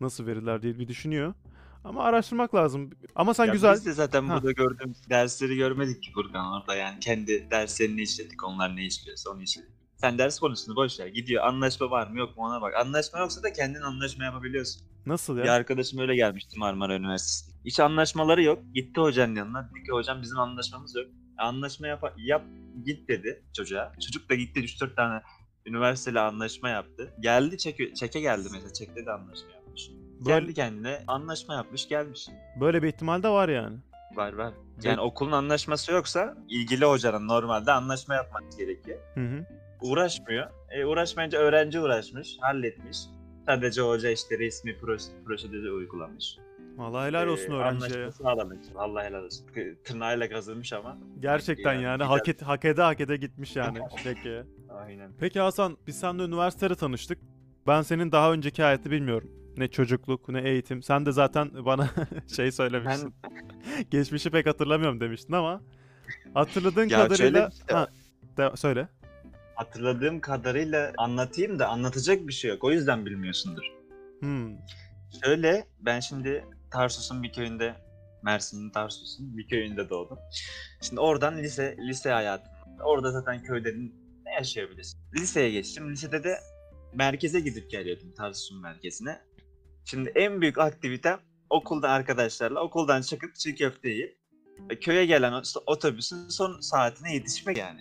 [0.00, 1.34] nasıl verirler diye bir düşünüyor.
[1.84, 2.90] Ama araştırmak lazım.
[3.14, 4.34] Ama sen Ya güzel Biz de zaten Ha.
[4.34, 9.42] burada gördüğümüz dersleri görmedik ki Furkan orada yani kendi derslerini işledik onlar ne işliyorsa onu
[9.42, 9.70] işledik.
[9.96, 11.06] Sen ders konusunu boş ver.
[11.06, 12.74] Gidiyor anlaşma var mı yok mu ona bak.
[12.76, 14.82] Anlaşma yoksa da kendin anlaşma yapabiliyorsun.
[15.06, 15.52] Nasıl Bir ya?
[15.52, 17.60] arkadaşım öyle gelmişti Marmara Üniversitesi'ne.
[17.64, 18.58] Hiç anlaşmaları yok.
[18.74, 19.70] Gitti hocanın yanına.
[19.70, 21.06] Dedi ki hocam bizim anlaşmamız yok.
[21.38, 22.44] Anlaşma yap, yap
[22.84, 23.92] git dedi çocuğa.
[24.06, 25.22] Çocuk da gitti 3-4 tane
[25.66, 27.14] üniversiteyle anlaşma yaptı.
[27.20, 28.72] Geldi çeke, çeke geldi mesela.
[28.72, 29.63] Çekte de anlaşma yapmış.
[30.20, 32.28] Böyle, Kendi kendine anlaşma yapmış gelmiş.
[32.60, 33.76] böyle bir ihtimal de var yani.
[34.14, 34.54] Var var.
[34.82, 38.98] Yani okulun anlaşması yoksa ilgili hocanın normalde anlaşma yapması gerekiyor.
[39.14, 39.46] Hı hı.
[39.80, 40.50] Uğraşmıyor.
[40.70, 42.98] E, uğraşmayınca öğrenci uğraşmış, halletmiş.
[43.46, 44.78] Sadece hoca işte resmi
[45.24, 46.36] prosedürü uygulamış.
[46.76, 48.00] Vallahi helal olsun Ee, öğrenciye.
[48.02, 48.24] Anlaşması.
[48.74, 49.46] Vallahi helal olsun.
[49.84, 50.98] Tırnağıyla kazınmış ama.
[51.20, 54.42] Gerçekten Yani yani hak, et, hak ede hak ede gitmiş yani Peki.
[54.70, 55.12] Aynen.
[55.20, 57.18] Peki Hasan biz seninle üniversitede tanıştık.
[57.66, 59.30] Ben senin daha önceki hayatı bilmiyorum.
[59.56, 60.82] Ne çocukluk ne eğitim.
[60.82, 61.90] Sen de zaten bana
[62.36, 63.14] şey söylemiştin.
[63.90, 65.60] Geçmişi pek hatırlamıyorum demiştin ama
[66.34, 67.88] hatırladığın Ya kadarıyla bir şey ha,
[68.36, 68.88] de- söyle.
[69.54, 72.64] Hatırladığım kadarıyla anlatayım da anlatacak bir şey yok.
[72.64, 73.64] O yüzden bilmiyorsundur.
[74.20, 74.56] Hmm.
[75.24, 77.74] Şöyle ben şimdi Tarsus'un bir köyünde
[78.22, 80.18] Mersin'in Tarsus'un bir köyünde doğdum.
[80.80, 82.52] Şimdi oradan lise lise hayatım.
[82.84, 83.74] Orada zaten köyde
[84.24, 85.00] ne yaşayabilirsin?
[85.14, 85.90] Liseye geçtim.
[85.92, 86.36] Lisede de
[86.94, 89.20] merkeze gidip geliyordum Tarsus'un merkezine.
[89.84, 94.18] Şimdi en büyük aktivitem okulda arkadaşlarla okuldan çıkıp çiğ köfte yiyip
[94.70, 97.80] e, köye gelen otobüsün son saatine yetişmek yani.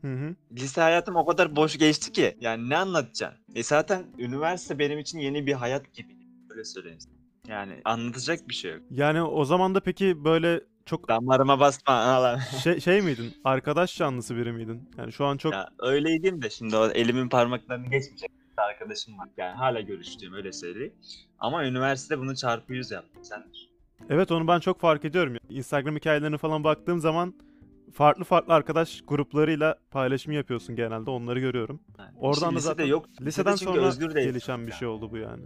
[0.00, 0.34] Hı hı.
[0.52, 2.36] Lise hayatım o kadar boş geçti ki.
[2.40, 3.38] Yani ne anlatacaksın?
[3.54, 6.16] E zaten üniversite benim için yeni bir hayat gibi.
[6.50, 6.98] Öyle söyleyeyim.
[7.48, 8.82] Yani anlatacak bir şey yok.
[8.90, 12.38] Yani o zaman da peki böyle çok Damarıma basma lan.
[12.62, 13.34] şey, şey miydin?
[13.44, 14.90] Arkadaş canlısı biri miydin?
[14.98, 19.28] Yani şu an çok Ya öyleydim de şimdi o elimin parmaklarını geçmeyecek bir arkadaşım var.
[19.36, 20.94] Yani hala görüştüğüm öyle söyleyeyim.
[21.42, 23.24] Ama üniversitede bunu çarpı yüz yaptım.
[23.24, 23.44] Sen
[24.10, 25.36] Evet onu ben çok fark ediyorum.
[25.48, 27.34] Instagram hikayelerine falan baktığım zaman
[27.92, 31.10] farklı farklı arkadaş gruplarıyla paylaşım yapıyorsun genelde.
[31.10, 31.80] Onları görüyorum.
[31.98, 33.06] yani Oradan işte da zaten yok.
[33.20, 34.78] Liseden çünkü sonra özgür gelişen bir yani.
[34.78, 35.42] şey oldu bu yani.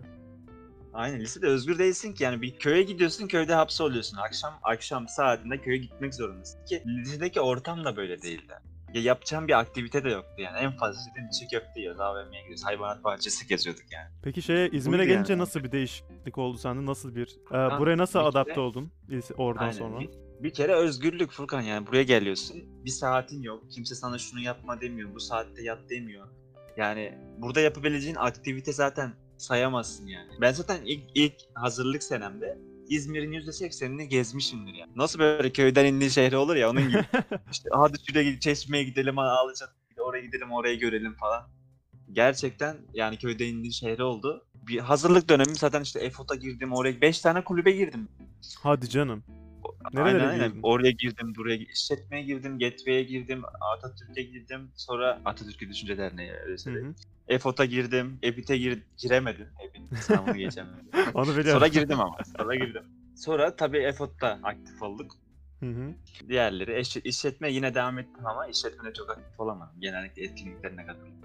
[0.95, 4.17] Aynen lisede özgür değilsin ki yani bir köye gidiyorsun köyde hapsoluyorsun.
[4.17, 8.55] Akşam akşam saatinde köye gitmek zorundasın ki lisedeki ortam da böyle değildi.
[8.97, 10.59] Ya yapacağım bir aktivite de yoktu yani.
[10.59, 14.09] En fazla dedim çiğ köfte yiyoruz, AVM'ye gidiyoruz, hayvanat bahçesi geziyorduk yani.
[14.23, 15.41] Peki şeye İzmir'e Buydu gelince yani.
[15.43, 16.87] nasıl bir değişiklik oldu sende?
[16.87, 19.73] Nasıl bir e, Ha, buraya nasıl bir kere- adapte oldun lise- oradan Aynen.
[19.73, 20.01] sonra?
[20.01, 22.57] Bir, bir kere özgürlük Furkan yani buraya geliyorsun.
[22.85, 23.65] Bir saatin yok.
[23.71, 25.15] Kimse sana şunu yapma demiyor.
[25.15, 26.29] Bu saatte yat demiyor.
[26.77, 30.31] Yani burada yapabileceğin aktivite zaten sayamazsın yani.
[30.41, 34.93] Ben zaten ilk, ilk hazırlık senemde İzmir'in %80'ini gezmişimdir yani.
[34.97, 37.05] Nasıl böyle köyden indiğin şehri olur ya onun gibi.
[37.53, 41.49] işte hadi şuraya gidelim, çeşmeye gidelim, alacak oraya gidelim, orayı görelim falan.
[42.13, 44.47] Gerçekten yani köyde indiğin şehri oldu.
[44.55, 48.09] Bir hazırlık dönemim zaten işte EFOT'a girdim, oraya 5 tane kulübe girdim.
[48.63, 49.25] Hadi canım.
[49.93, 50.59] Nerelere Aynen, aynen.
[50.63, 53.43] Oraya girdim, buraya işletmeye girdim, Gateway'e girdim,
[53.75, 54.71] Atatürk'e girdim.
[54.75, 56.95] Sonra Atatürk'ü Düşünce Derneği öyle.
[57.29, 59.49] EFOT'a girdim, EBİT'e gir giremedim.
[59.65, 60.87] EBİT sınavını geçemedim.
[61.15, 61.53] Onu biliyorum.
[61.53, 62.17] Sonra girdim ama.
[62.39, 62.83] Sonra girdim.
[63.17, 65.17] Sonra tabii EFOT'ta aktif olduk.
[65.61, 65.95] Hı hı.
[66.29, 69.81] Diğerleri işletme yine devam ettim ama işletmede çok aktif olamadım.
[69.81, 71.17] Genellikle etkinliklerine katıldım.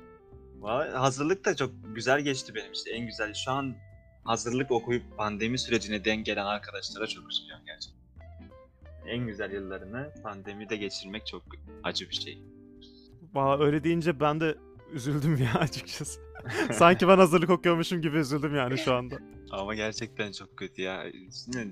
[0.94, 2.92] Hazırlık da çok güzel geçti benim işte.
[2.92, 3.76] En güzel şu an
[4.24, 8.01] hazırlık okuyup pandemi sürecine denk gelen arkadaşlara çok üzülüyorum gerçekten.
[9.06, 11.44] En güzel yıllarını pandemide geçirmek çok
[11.84, 12.42] acı bir şey.
[13.34, 14.58] Valla öyle deyince ben de
[14.94, 16.20] üzüldüm ya açıkçası.
[16.72, 19.16] Sanki ben hazırlık okuyormuşum gibi üzüldüm yani şu anda.
[19.52, 21.06] Ama gerçekten çok kötü ya.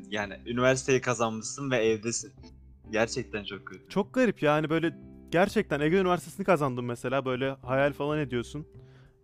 [0.09, 2.33] Yani üniversiteyi kazanmışsın ve evdesin.
[2.91, 3.89] Gerçekten çok kötü.
[3.89, 4.95] Çok garip yani böyle
[5.31, 8.67] gerçekten Ege Üniversitesi'ni kazandım mesela böyle hayal falan ediyorsun.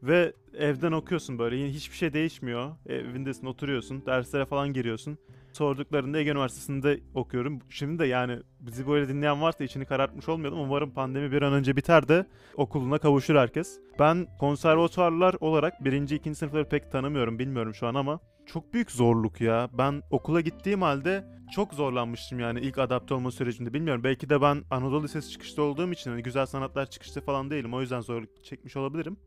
[0.03, 2.75] Ve evden okuyorsun böyle yine hiçbir şey değişmiyor.
[2.85, 5.17] Evindesin oturuyorsun derslere falan giriyorsun.
[5.55, 7.59] Sorduklarında Ege Üniversitesi'nde okuyorum.
[7.69, 10.59] Şimdi de yani bizi böyle dinleyen varsa içini karartmış olmayalım.
[10.59, 13.79] Umarım pandemi bir an önce biter de okuluna kavuşur herkes.
[13.99, 19.41] Ben konservatuarlar olarak birinci, ikinci sınıfları pek tanımıyorum bilmiyorum şu an ama çok büyük zorluk
[19.41, 19.69] ya.
[19.77, 23.73] Ben okula gittiğim halde çok zorlanmıştım yani ilk adapte olma sürecinde.
[23.73, 27.73] Bilmiyorum belki de ben Anadolu Lisesi çıkışta olduğum için hani güzel sanatlar çıkışta falan değilim.
[27.73, 29.17] O yüzden zorluk çekmiş olabilirim.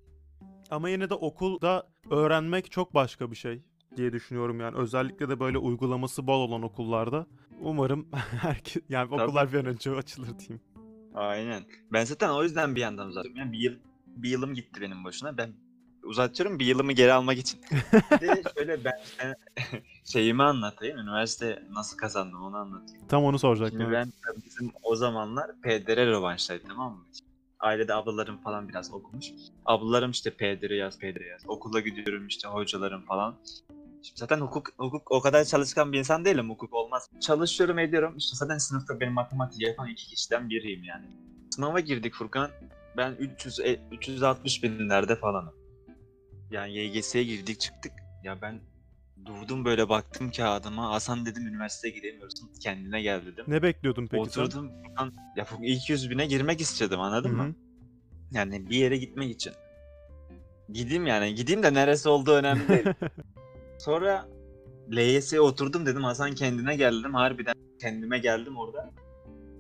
[0.71, 3.63] Ama yine de okulda öğrenmek çok başka bir şey
[3.97, 4.77] diye düşünüyorum yani.
[4.77, 7.27] Özellikle de böyle uygulaması bol olan okullarda.
[7.61, 8.09] Umarım
[8.41, 9.23] herkes yani Tabii.
[9.23, 10.61] okullar bir an önce açılır diyeyim.
[11.15, 11.65] Aynen.
[11.93, 13.41] Ben zaten o yüzden bir yandan uzatıyorum.
[13.41, 13.75] Yani bir yıl
[14.07, 15.37] bir yılım gitti benim boşuna.
[15.37, 15.53] Ben
[16.03, 17.61] uzatıyorum bir yılımı geri almak için.
[18.13, 18.95] Bir de şöyle ben
[20.05, 20.99] şeyimi anlatayım.
[20.99, 23.07] Üniversite nasıl kazandım onu anlatayım.
[23.09, 23.81] Tam onu soracaktım.
[23.81, 24.13] Şimdi ben
[24.45, 27.05] bizim o zamanlar PDR rövanştaydı tamam mı?
[27.61, 29.27] Ailede ablalarım falan biraz okumuş.
[29.67, 31.43] Ablalarım işte PDR yaz, PDR yaz.
[31.49, 33.37] Okula gidiyorum işte hocalarım falan.
[34.03, 36.51] Şimdi zaten hukuk, hukuk o kadar çalışkan bir insan değilim.
[36.51, 37.11] Hukuk olmaz.
[37.21, 38.17] Çalışıyorum ediyorum.
[38.17, 41.07] İşte zaten sınıfta benim matematik yapan iki kişiden biriyim yani.
[41.51, 42.51] Sınava girdik Furkan.
[42.97, 45.55] ben 300 e, 360 binlerde falanım.
[46.51, 47.93] Yani YGS'ye girdik çıktık.
[48.25, 48.61] Ya ben
[49.27, 50.91] durdum böyle baktım kağıdıma.
[50.91, 52.51] Hasan dedim üniversiteye giremiyorsun.
[52.63, 53.45] Kendine gel dedim.
[53.49, 54.43] Ne bekliyordun peki sen?
[54.43, 54.73] Oturdum.
[54.87, 57.55] Furkan, Ya Furkan 200 bine girmek istedim anladın Hı mı?
[58.31, 59.53] Yani bir yere gitmek için.
[60.73, 61.35] Gideyim yani.
[61.35, 62.87] Gideyim de neresi olduğu önemli değil.
[63.79, 64.29] Sonra
[64.93, 67.15] LYS'ye oturdum dedim Hasan kendine geldim.
[67.15, 68.91] Harbiden kendime geldim orada.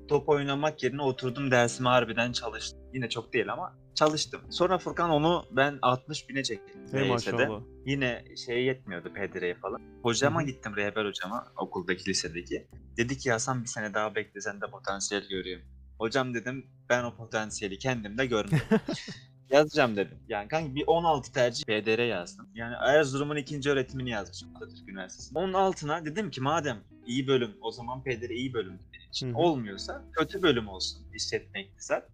[0.08, 2.80] Top oynamak yerine oturdum dersime harbiden çalıştım.
[2.94, 4.40] Yine çok değil ama çalıştım.
[4.50, 6.80] Sonra Furkan onu ben 60 bine çektim.
[6.92, 7.48] Hey LYS'de.
[7.86, 9.80] Yine şeye yetmiyordu PDR'ye falan.
[10.02, 10.46] Hocama hı.
[10.46, 12.66] gittim rehber hocama okuldaki lisedeki.
[12.96, 15.64] Dedi ki Hasan bir sene daha bekle sen de potansiyel görüyorum.
[15.98, 18.60] Hocam dedim ben o potansiyeli kendimde görmedim.
[19.50, 20.18] Yazacağım dedim.
[20.28, 22.48] Yani kanka bir 16 tercih PDR yazdım.
[22.54, 25.38] Yani Erzurum'un ikinci öğretimini yazmışım Atatürk Üniversitesi'nde.
[25.38, 29.32] Onun altına dedim ki madem iyi bölüm o zaman PDR iyi bölüm benim için.
[29.32, 32.08] Olmuyorsa kötü bölüm olsun işletme iktisat.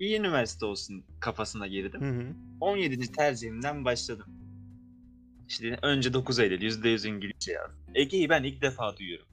[0.00, 2.00] İyi üniversite olsun kafasına girdim.
[2.00, 2.34] Hı hı.
[2.60, 3.12] 17.
[3.12, 4.26] tercihimden başladım.
[5.48, 7.78] İşte önce 9 Eylül %100 İngilizce yazdım.
[7.94, 9.26] Ege'yi ben ilk defa duyuyorum.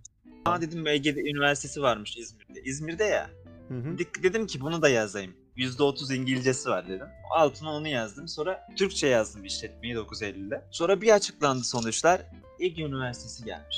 [0.46, 2.62] Aa dedim Ege'de üniversitesi varmış İzmir'de.
[2.63, 3.30] İzmir'de ya.
[3.68, 3.98] Hı hı.
[4.24, 5.44] Dedim ki bunu da yazayım.
[5.58, 7.08] %30 İngilizcesi var dedim.
[7.32, 8.28] Altına onu yazdım.
[8.28, 10.65] Sonra Türkçe yazdım işletmeyi 9 Eylül'de.
[10.72, 12.22] Sonra bir açıklandı sonuçlar.
[12.60, 13.78] Ege Üniversitesi gelmiş.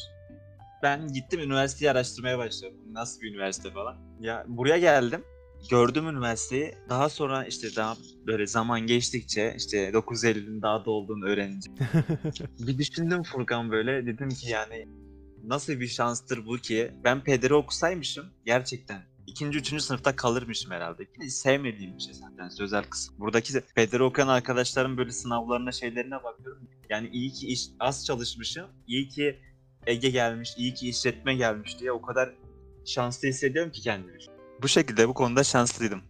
[0.83, 2.77] Ben gittim üniversiteyi araştırmaya başladım.
[2.91, 3.95] Nasıl bir üniversite falan.
[4.19, 5.23] Ya buraya geldim.
[5.69, 6.75] Gördüm üniversiteyi.
[6.89, 11.71] Daha sonra işte daha böyle zaman geçtikçe işte 9 Eylül'ün daha da olduğunu öğrenince
[12.59, 14.05] bir düşündüm Furkan böyle.
[14.05, 14.87] Dedim ki yani
[15.43, 16.91] nasıl bir şanstır bu ki?
[17.03, 21.07] Ben pederi okusaymışım gerçekten ikinci, üçüncü sınıfta kalırmışım herhalde.
[21.19, 23.15] Yine sevmediğim bir şey zaten sözel kısım.
[23.19, 26.67] Buradaki pederi okuyan arkadaşlarım böyle sınavlarına şeylerine bakıyorum.
[26.89, 28.65] Yani iyi ki iş, az çalışmışım.
[28.87, 29.39] iyi ki
[29.85, 32.33] Ege gelmiş, iyi ki işletme gelmiş diye o kadar
[32.85, 34.17] şanslı hissediyorum ki kendimi.
[34.61, 36.01] Bu şekilde bu konuda şanslıydım.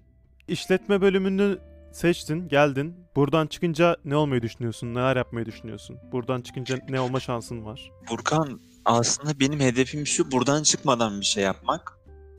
[0.47, 1.59] İşletme bölümünü
[1.91, 2.95] seçtin, geldin.
[3.15, 4.93] Buradan çıkınca ne olmayı düşünüyorsun?
[4.93, 5.97] Neler yapmayı düşünüyorsun?
[6.11, 7.91] Buradan çıkınca ne olma şansın var?
[8.05, 11.96] Furkan aslında benim hedefim şu buradan çıkmadan bir şey yapmak.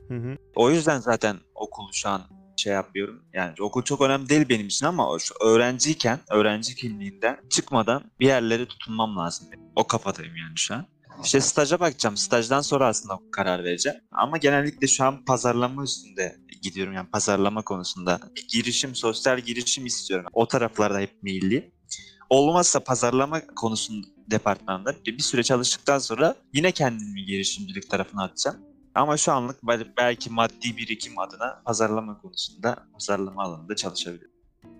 [0.09, 0.37] Hı hı.
[0.55, 2.21] O yüzden zaten okulu şu an
[2.57, 3.23] şey yapıyorum.
[3.33, 9.17] Yani okul çok önemli değil benim için ama öğrenciyken, öğrenci kimliğinden çıkmadan bir yerlere tutunmam
[9.17, 9.47] lazım.
[9.75, 10.85] O kafadayım yani şu an.
[11.23, 12.17] İşte staja bakacağım.
[12.17, 13.99] Stajdan sonra aslında karar vereceğim.
[14.11, 16.93] Ama genellikle şu an pazarlama üstünde gidiyorum.
[16.93, 18.19] Yani pazarlama konusunda
[18.49, 20.25] girişim, sosyal girişim istiyorum.
[20.33, 21.71] O taraflarda hep meyilli.
[22.29, 28.57] Olmazsa pazarlama konusunda departmanda bir süre çalıştıktan sonra yine kendimi girişimcilik tarafına atacağım.
[28.95, 34.31] Ama şu anlık bel- belki maddi birikim adına pazarlama konusunda, pazarlama alanında çalışabilirim.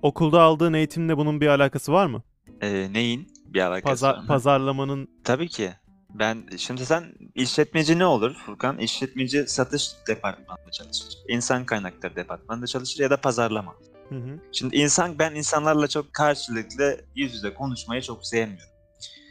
[0.01, 2.23] Okulda aldığın eğitimle bunun bir alakası var mı?
[2.61, 4.27] Ee, neyin bir alakası Pazar, var mı?
[4.27, 5.73] pazarlamanın Tabii ki.
[6.13, 8.77] Ben şimdi sen işletmeci ne olur Furkan?
[8.77, 11.07] İşletmeci satış departmanında çalışır.
[11.27, 13.75] İnsan kaynakları departmanında çalışır ya da pazarlama.
[14.09, 14.39] Hı hı.
[14.51, 18.73] Şimdi insan ben insanlarla çok karşılıklı yüz yüze konuşmayı çok sevmiyorum.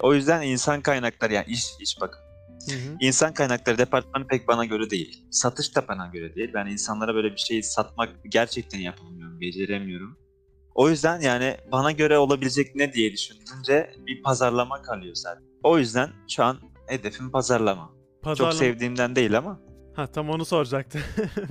[0.00, 2.20] O yüzden insan kaynakları yani iş iş bakın.
[2.66, 2.96] Hı hı.
[3.00, 5.24] İnsan kaynakları departmanı pek bana göre değil.
[5.30, 6.50] Satış da bana göre değil.
[6.54, 10.18] Ben insanlara böyle bir şeyi satmak gerçekten yapamıyorum, beceremiyorum.
[10.74, 15.42] O yüzden yani bana göre olabilecek ne diye düşündüğünce bir pazarlama kalıyor zaten.
[15.62, 17.90] O yüzden şu an hedefim pazarlama.
[18.24, 19.60] Çok Pazarlama- sevdiğimden değil ama.
[19.96, 21.00] Ha tam onu soracaktım.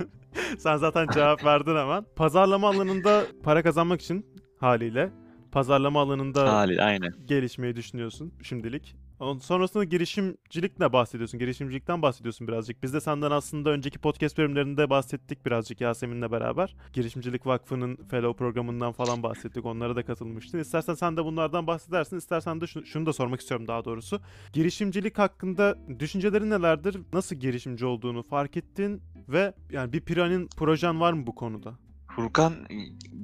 [0.58, 2.04] Sen zaten cevap verdin hemen.
[2.16, 4.26] Pazarlama alanında para kazanmak için
[4.60, 5.10] haliyle
[5.52, 7.12] pazarlama alanında Hali aynen.
[7.26, 8.96] gelişmeyi düşünüyorsun şimdilik.
[9.18, 11.40] Sonrasında girişimcilikle bahsediyorsun.
[11.40, 12.82] Girişimcilikten bahsediyorsun birazcık.
[12.82, 16.76] Biz de senden aslında önceki podcast bölümlerinde bahsettik birazcık Yasemin'le beraber.
[16.92, 19.64] Girişimcilik Vakfı'nın fellow programından falan bahsettik.
[19.64, 20.58] Onlara da katılmıştın.
[20.58, 22.16] İstersen sen de bunlardan bahsedersin.
[22.16, 24.20] İstersen de şunu, şunu da sormak istiyorum daha doğrusu.
[24.52, 26.96] Girişimcilik hakkında düşüncelerin nelerdir?
[27.12, 31.87] Nasıl girişimci olduğunu fark ettin ve yani bir planın, projen var mı bu konuda?
[32.16, 32.54] Furkan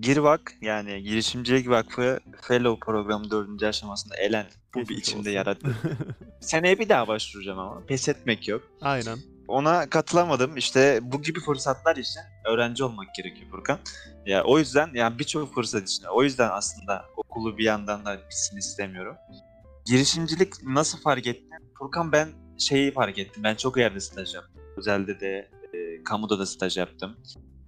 [0.00, 4.54] Girvak yani Girişimcilik Vakfı Fellow programı dördüncü aşamasında elendi.
[4.74, 5.30] Bu bir Geçmiş içimde olsun.
[5.30, 5.76] yarattı.
[6.40, 8.62] Seneye bir daha başvuracağım ama pes etmek yok.
[8.80, 9.18] Aynen.
[9.48, 10.56] Ona katılamadım.
[10.56, 13.78] İşte bu gibi fırsatlar için öğrenci olmak gerekiyor Furkan.
[14.26, 16.04] Ya o yüzden yani birçok fırsat için.
[16.04, 19.16] O yüzden aslında okulu bir yandan da bitsin istemiyorum.
[19.86, 21.48] Girişimcilik nasıl fark ettim?
[21.78, 23.42] Furkan ben şeyi fark ettim.
[23.44, 24.62] Ben çok yerde staj yaptım.
[24.76, 27.16] Özelde de, e, kamuda da staj yaptım.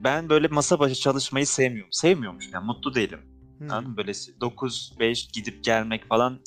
[0.06, 1.92] Ben böyle masa başı çalışmayı sevmiyorum.
[1.92, 3.20] Sevmiyormuş yani mutlu değilim.
[3.58, 3.70] Hmm.
[3.70, 3.96] Anladın mı?
[3.96, 6.38] Böyle 9-5 gidip gelmek falan.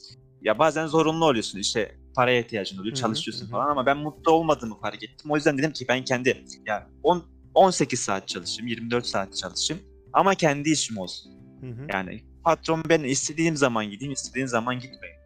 [0.42, 3.52] Ya bazen zorunlu oluyorsun işte paraya ihtiyacın oluyor, hı, çalışıyorsun hı.
[3.52, 5.32] falan ama ben mutlu olmadığımı fark ettim.
[5.32, 10.36] O yüzden dedim ki ben kendi ya 10 18 saat çalışayım, 24 saat çalışayım ama
[10.36, 11.32] kendi işim olsun.
[11.62, 11.88] Hı.
[11.94, 15.22] Yani patron ben istediğim zaman gideyim, istediğim zaman gitmeyeyim.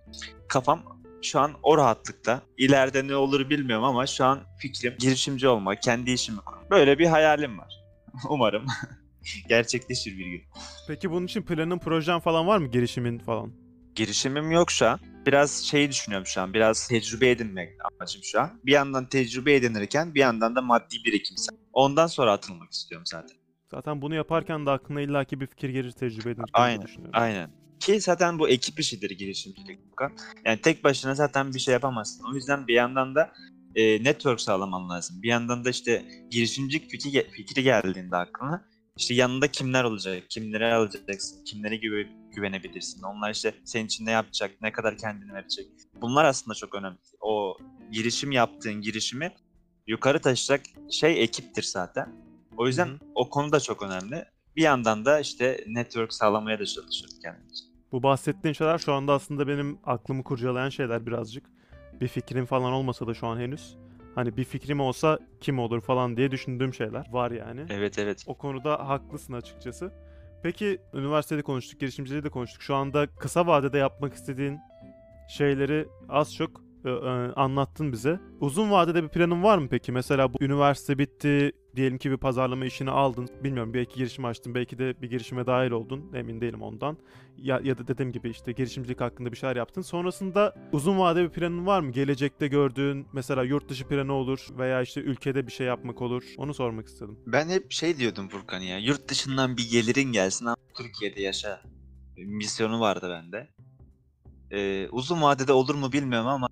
[0.48, 0.84] Kafam
[1.22, 2.42] şu an o rahatlıkta.
[2.58, 6.72] İleride ne olur bilmiyorum ama şu an fikrim girişimci olmak, kendi işimi kurmak.
[6.72, 7.83] Böyle bir hayalim var.
[8.30, 8.66] Umarım.
[9.50, 10.42] gerçekleşir bir gün.
[10.88, 12.68] Peki bunun için planın, projen falan var mı?
[12.68, 13.54] Girişimin falan.
[13.96, 15.00] Girişimim yok şu an.
[15.26, 16.54] Biraz şeyi düşünüyorum şu an.
[16.54, 18.60] Biraz tecrübe edinmek amacım şu an.
[18.66, 21.36] Bir yandan tecrübe edinirken bir yandan da maddi birikim.
[21.74, 23.38] Ondan sonra atılmak istiyorum zaten.
[23.72, 27.12] Zaten bunu yaparken de aklına illaki bir fikir gelir tecrübe edinirken Aynen, düşünüyorum.
[27.14, 27.50] Aynen.
[27.80, 29.80] Ki zaten bu ekip işidir girişimcilik.
[30.46, 32.26] Yani tek başına zaten bir şey yapamazsın.
[32.32, 33.34] O yüzden bir yandan da
[33.76, 35.22] e, network sağlaman lazım.
[35.22, 38.66] Bir yandan da işte girişimcilik fikri, fikri geldiğinde aklına
[38.98, 43.02] işte yanında kimler olacak, kimlere alacaksın, kimlere güve, güvenebilirsin.
[43.04, 45.68] Onlar işte senin için ne yapacak, ne kadar kendini verecek.
[46.02, 46.98] Bunlar aslında çok önemli.
[47.22, 47.58] O
[47.92, 49.32] girişim yaptığın girişimi
[49.88, 52.16] yukarı taşıyacak şey ekiptir zaten.
[52.58, 52.98] O yüzden Hı hı.
[53.16, 54.26] o konu da çok önemli.
[54.56, 57.68] Bir yandan da işte network sağlamaya da çalışıyorum kendim için.
[57.92, 61.46] Bu bahsettiğin şeyler şu anda aslında benim aklımı kurcalayan şeyler birazcık.
[62.02, 63.78] Bir fikrim falan olmasa da şu an henüz.
[64.16, 67.66] Hani bir fikrim olsa kim olur falan diye düşündüğüm şeyler var yani.
[67.70, 68.24] Evet evet.
[68.28, 69.92] O konuda haklısın açıkçası.
[70.44, 72.62] Peki üniversitede konuştuk, girişimciliği de konuştuk.
[72.62, 74.60] Şu anda kısa vadede yapmak istediğin
[75.30, 76.94] şeyleri az çok e, e,
[77.36, 78.20] anlattın bize.
[78.40, 79.92] Uzun vadede bir planın var mı peki?
[79.92, 83.30] Mesela bu üniversite bitti, diyelim ki bir pazarlama işini aldın.
[83.44, 86.12] Bilmiyorum belki girişim açtın, belki de bir girişime dahil oldun.
[86.16, 86.98] Emin değilim ondan.
[87.38, 89.82] Ya, ya da dediğim gibi işte girişimcilik hakkında bir şeyler yaptın.
[89.82, 91.92] Sonrasında uzun vade bir planın var mı?
[91.92, 96.24] Gelecekte gördüğün mesela yurt dışı planı olur veya işte ülkede bir şey yapmak olur.
[96.38, 97.20] Onu sormak istedim.
[97.28, 98.78] Ben hep şey diyordum Furkan ya.
[98.78, 101.62] Yurt dışından bir gelirin gelsin ama Türkiye'de yaşa.
[102.18, 103.48] Misyonu vardı bende.
[104.52, 106.48] Ee, uzun vadede olur mu bilmiyorum ama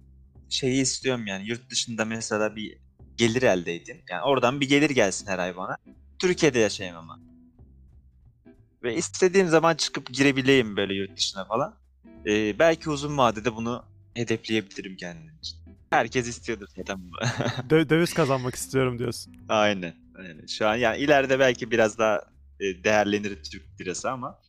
[0.49, 1.47] şeyi istiyorum yani.
[1.47, 2.77] Yurt dışında mesela bir
[3.17, 4.01] gelir elde edeyim.
[4.09, 5.77] Yani oradan bir gelir gelsin her ay bana.
[6.19, 7.19] Türkiye'de yaşayayım ama.
[8.83, 11.75] Ve istediğim zaman çıkıp girebileyim böyle yurt dışına falan.
[12.25, 15.57] Ee, belki uzun vadede bunu hedefleyebilirim kendim için.
[15.89, 17.19] Herkes istiyordur zaten bunu.
[17.69, 19.35] Dö- döviz kazanmak istiyorum diyorsun.
[19.49, 19.93] Aynen.
[20.15, 20.45] Aynen.
[20.45, 22.21] Şu an yani ileride belki biraz daha
[22.59, 24.39] e, değerlenir Türk lirası ama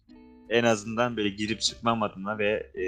[0.52, 2.86] en azından böyle girip çıkmam adına ve e,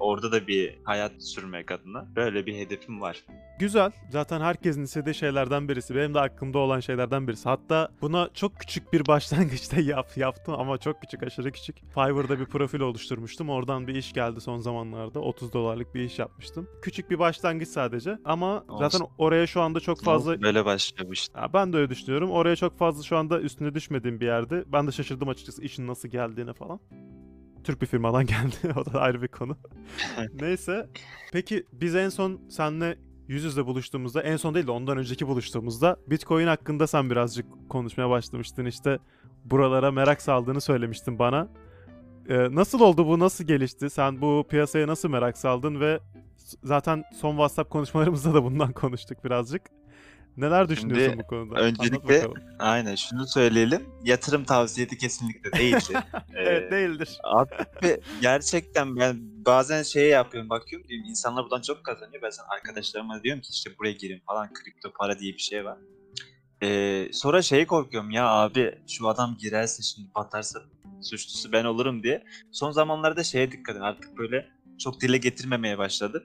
[0.00, 3.24] orada da bir hayat sürmek adına böyle bir hedefim var.
[3.58, 3.90] Güzel.
[4.10, 5.94] Zaten herkesin istediği şeylerden birisi.
[5.94, 7.48] Benim de aklımda olan şeylerden birisi.
[7.48, 11.76] Hatta buna çok küçük bir başlangıçta yap, yaptım ama çok küçük, aşırı küçük.
[11.94, 13.50] Fiverr'da bir profil oluşturmuştum.
[13.50, 15.20] Oradan bir iş geldi son zamanlarda.
[15.20, 16.68] 30 dolarlık bir iş yapmıştım.
[16.82, 18.18] Küçük bir başlangıç sadece.
[18.24, 19.14] Ama zaten Olsun.
[19.18, 20.42] oraya şu anda çok fazla...
[20.42, 21.28] böyle başlamış.
[21.36, 22.30] Ya ben de öyle düşünüyorum.
[22.30, 24.64] Oraya çok fazla şu anda üstüne düşmediğim bir yerde.
[24.66, 26.80] Ben de şaşırdım açıkçası işin nasıl geldiğine falan.
[27.64, 28.74] Türk bir firmadan geldi.
[28.76, 29.56] o da ayrı bir konu.
[30.40, 30.88] Neyse.
[31.32, 32.98] Peki biz en son seninle
[33.28, 38.10] yüz yüze buluştuğumuzda, en son değil de ondan önceki buluştuğumuzda Bitcoin hakkında sen birazcık konuşmaya
[38.10, 38.66] başlamıştın.
[38.66, 38.98] İşte
[39.44, 41.48] buralara merak saldığını söylemiştin bana.
[42.28, 43.18] Ee, nasıl oldu bu?
[43.18, 43.90] Nasıl gelişti?
[43.90, 46.00] Sen bu piyasaya nasıl merak saldın ve
[46.64, 49.62] zaten son WhatsApp konuşmalarımızda da bundan konuştuk birazcık.
[50.36, 51.60] Neler düşünüyorsun Şimdi bu konuda?
[51.60, 52.28] öncelikle-.
[52.58, 53.88] Aynen şunu söyleyelim.
[54.04, 56.04] Yatırım tavsiyeti kesinlikle değildi.
[56.34, 57.18] Evet Ee, değildir.
[57.24, 57.50] Abi
[58.20, 59.16] gerçekten ben
[59.46, 62.22] bazen şey yapıyorum bakıyorum diyorum insanlar buradan çok kazanıyor.
[62.22, 65.78] Ben sen arkadaşlarıma diyorum ki işte buraya girin falan kripto para diye bir şey var.
[66.62, 70.60] Ee, sonra şeyi korkuyorum ya abi şu adam girerse şimdi batarsa
[71.02, 72.24] suçlusu ben olurum diye.
[72.52, 76.22] Son zamanlarda şeye dikkat edin artık böyle çok dile getirmemeye başladım.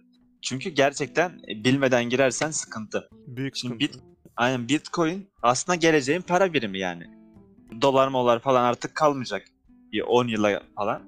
[0.48, 3.10] Çünkü gerçekten e, bilmeden girersen sıkıntı.
[3.28, 3.94] Büyük Şimdi sıkıntı.
[3.94, 4.04] bit,
[4.36, 7.04] aynen Bitcoin aslında geleceğin para birimi yani.
[7.82, 9.46] Dolar molar falan artık kalmayacak.
[9.92, 11.02] Bir 10 yıla falan.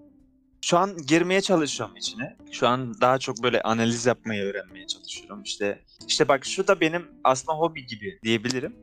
[0.62, 2.38] Şu an girmeye çalışıyorum içine.
[2.52, 5.43] Şu an daha çok böyle analiz yapmayı öğrenmeye çalışıyorum.
[5.43, 8.75] İşte işte bak şu da benim aslında hobi gibi diyebilirim.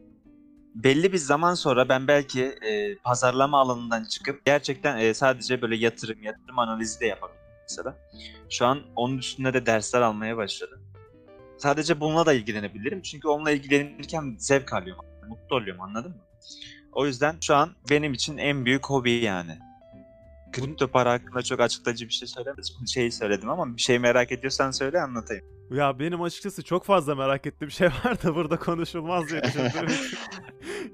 [0.74, 6.22] Belli bir zaman sonra ben belki e, pazarlama alanından çıkıp gerçekten e, sadece böyle yatırım,
[6.22, 7.96] yatırım analizi de yapabilirim mesela.
[8.50, 10.80] Şu an onun üstünde de dersler almaya başladım.
[11.58, 13.02] Sadece bununla da ilgilenebilirim.
[13.02, 15.04] Çünkü onunla ilgilenirken zevk alıyorum.
[15.28, 16.22] Mutlu oluyorum anladın mı?
[16.92, 19.58] O yüzden şu an benim için en büyük hobi yani.
[20.52, 22.64] Kripto para hakkında çok açıklayıcı bir şey söylemedim.
[22.86, 25.44] Şeyi söyledim ama bir şey merak ediyorsan söyle anlatayım.
[25.70, 29.72] Ya benim açıkçası çok fazla merak ettiğim şey var da burada konuşulmaz diye ya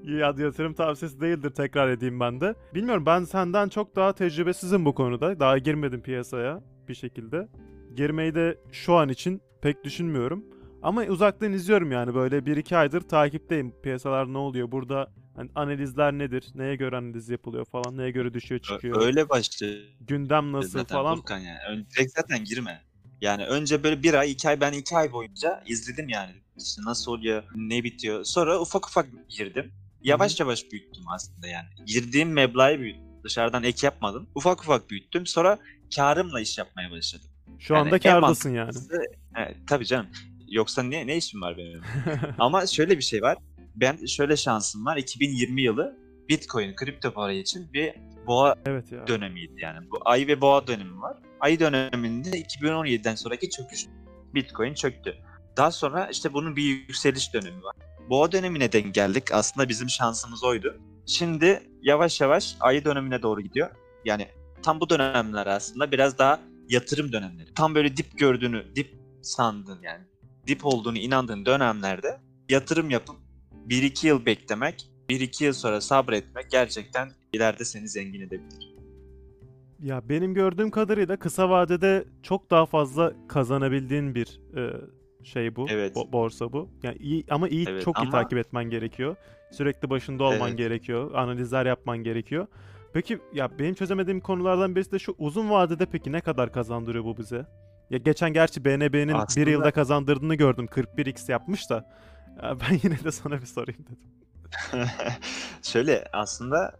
[0.03, 2.55] yatırım tavsiyesi değildir tekrar edeyim ben de.
[2.73, 5.39] Bilmiyorum ben senden çok daha tecrübesizim bu konuda.
[5.39, 7.47] Daha girmedim piyasaya bir şekilde.
[7.95, 10.45] Girmeyi de şu an için pek düşünmüyorum.
[10.81, 13.73] Ama uzaktan izliyorum yani böyle 1-2 aydır takipteyim.
[13.81, 18.61] Piyasalar ne oluyor burada hani analizler nedir, neye göre analiz yapılıyor falan, neye göre düşüyor
[18.61, 21.15] çıkıyor, Öyle başladı gündem nasıl zaten falan.
[21.15, 21.57] Furkan yani.
[21.69, 22.81] Ön- direkt zaten girme.
[23.21, 26.31] Yani önce böyle bir ay, iki ay ben iki ay boyunca izledim yani.
[26.57, 28.23] İşte nasıl oluyor, ne bitiyor.
[28.23, 29.71] Sonra ufak ufak girdim.
[30.03, 31.67] Yavaş yavaş büyüttüm aslında yani.
[31.85, 33.03] Girdiğim meblağı büyüttüm.
[33.23, 34.29] Dışarıdan ek yapmadım.
[34.35, 35.25] Ufak ufak büyüttüm.
[35.25, 35.59] Sonra
[35.95, 37.27] karımla iş yapmaya başladım.
[37.59, 38.71] Şu Yani anda en kârdasın yani.
[39.37, 40.07] Evet, tabii canım.
[40.47, 41.81] Yoksa ne ne işim var benim?
[42.39, 43.37] Ama şöyle bir şey var.
[43.75, 44.97] Ben şöyle şansım var.
[44.97, 45.97] 2020 yılı
[46.29, 47.93] Bitcoin, kripto para için bir
[48.27, 49.07] boğa Evet ya.
[49.07, 49.91] dönemiydi yani.
[49.91, 51.17] Bu ay ve boğa dönemi var.
[51.39, 53.85] Ay döneminde 2017'den sonraki çöküş.
[54.33, 55.17] Bitcoin çöktü.
[55.57, 57.75] Daha sonra işte bunun bir yükseliş dönemi var.
[58.09, 59.31] Boğa dönemine denk geldik.
[59.31, 60.77] Aslında bizim şansımız oydu.
[61.05, 63.69] Şimdi yavaş yavaş ay dönemine doğru gidiyor.
[64.05, 64.27] Yani
[64.63, 66.39] tam bu dönemler aslında biraz daha
[66.69, 67.53] yatırım dönemleri.
[67.53, 70.03] Tam böyle dip gördüğünü, dip sandın yani.
[70.47, 73.15] Dip olduğunu inandığın dönemlerde yatırım yapıp
[73.67, 78.73] 1-2 yıl beklemek, 1-2 yıl sonra sabretmek gerçekten ileride seni zengin edebilir.
[79.79, 84.61] Ya benim gördüğüm kadarıyla kısa vadede çok daha fazla kazanabildiğin bir e,
[85.23, 85.65] şey bu.
[85.69, 85.95] Evet.
[85.95, 86.69] bo- borsa bu.
[86.83, 89.15] Yani iyi ama iyi Evet, çok iyi ama- takip etmen gerekiyor.
[89.51, 90.57] Sürekli başında olman Evet.
[90.57, 91.11] gerekiyor.
[91.13, 92.47] Analizler yapman gerekiyor.
[92.93, 97.17] Peki ya benim çözemediğim konulardan birisi de şu uzun vadede peki ne kadar kazandırıyor bu
[97.17, 97.45] bize?
[97.89, 100.65] Ya geçen gerçi BNB'nin bir Aslında- yılda kazandırdığını gördüm.
[100.67, 101.89] 41x yapmış da.
[102.43, 104.09] Ya ben yine de sana bir sorayım dedim.
[105.61, 106.73] Şöyle aslında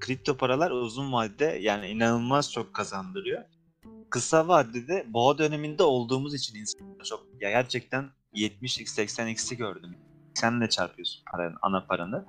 [0.00, 3.42] kripto paralar uzun vadede yani inanılmaz çok kazandırıyor.
[4.14, 9.96] Kısa vadede boğa döneminde olduğumuz için insanlar çok ya gerçekten 70x 80x'i gördüm.
[10.34, 12.26] Sen de çarpıyorsun paranın, ana paranı.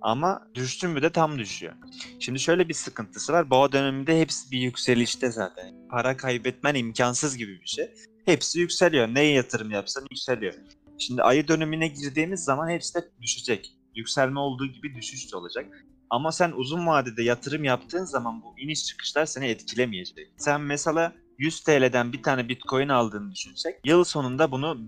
[0.00, 1.72] Ama düştün mü de tam düşüyor.
[2.20, 3.50] Şimdi şöyle bir sıkıntısı var.
[3.50, 5.88] Boğa döneminde hepsi bir yükselişte zaten.
[5.90, 7.94] Para kaybetmen imkansız gibi bir şey.
[8.24, 9.08] Hepsi yükseliyor.
[9.08, 10.54] Neye yatırım yapsan yükseliyor.
[10.98, 13.76] Şimdi ayı dönemine girdiğimiz zaman hepsi de düşecek.
[13.94, 15.66] Yükselme olduğu gibi düşüş de olacak.
[16.10, 20.28] Ama sen uzun vadede yatırım yaptığın zaman bu iniş çıkışlar seni etkilemeyecek.
[20.36, 24.78] Sen mesela 100 TL'den bir tane Bitcoin aldığını düşünsek yıl sonunda bunu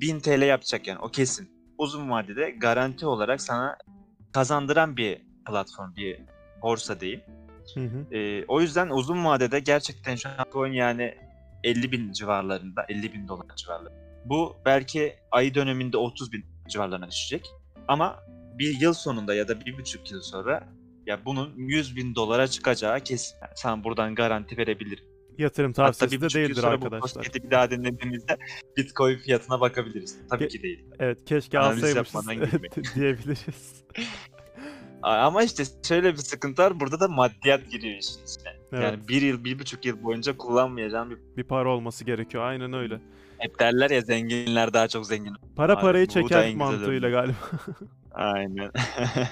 [0.00, 1.50] 1000 TL yapacak yani o kesin.
[1.78, 3.78] Uzun vadede garanti olarak sana
[4.32, 6.20] kazandıran bir platform, bir
[6.62, 7.20] borsa diyeyim.
[7.74, 8.14] Hı hı.
[8.14, 11.14] Ee, o yüzden uzun vadede gerçekten şu an Bitcoin yani
[11.64, 14.02] 50 bin civarlarında, 50 bin dolar civarlarında.
[14.24, 17.46] Bu belki ay döneminde 30 bin civarlarına düşecek.
[17.88, 18.20] Ama
[18.58, 20.68] bir yıl sonunda ya da bir buçuk yıl sonra
[21.06, 23.36] ya bunun 100 bin dolara çıkacağı kesin.
[23.54, 25.11] Sana buradan garanti verebilirim.
[25.38, 27.00] Yatırım Hatta tavsiyesi de değildir arkadaşlar.
[27.00, 28.36] podcast'i bir daha dinlediğimizde
[28.76, 30.18] Bitcoin fiyatına bakabiliriz.
[30.30, 30.84] Tabii Ge- ki değil.
[30.98, 33.84] Evet keşke Analiz alsaymışız diyebiliriz.
[35.02, 36.80] Ama işte şöyle bir sıkıntı var.
[36.80, 38.52] Burada da maddiyat giriyor işin içine.
[38.72, 38.84] Evet.
[38.84, 41.18] Yani bir yıl, bir buçuk yıl boyunca kullanmayacağım bir...
[41.36, 42.44] Bir para olması gerekiyor.
[42.44, 43.00] Aynen öyle.
[43.38, 45.34] Hep derler ya zenginler daha çok zengin.
[45.56, 47.36] Para Abi, parayı da çeker mantığıyla galiba.
[48.14, 48.70] Aynen.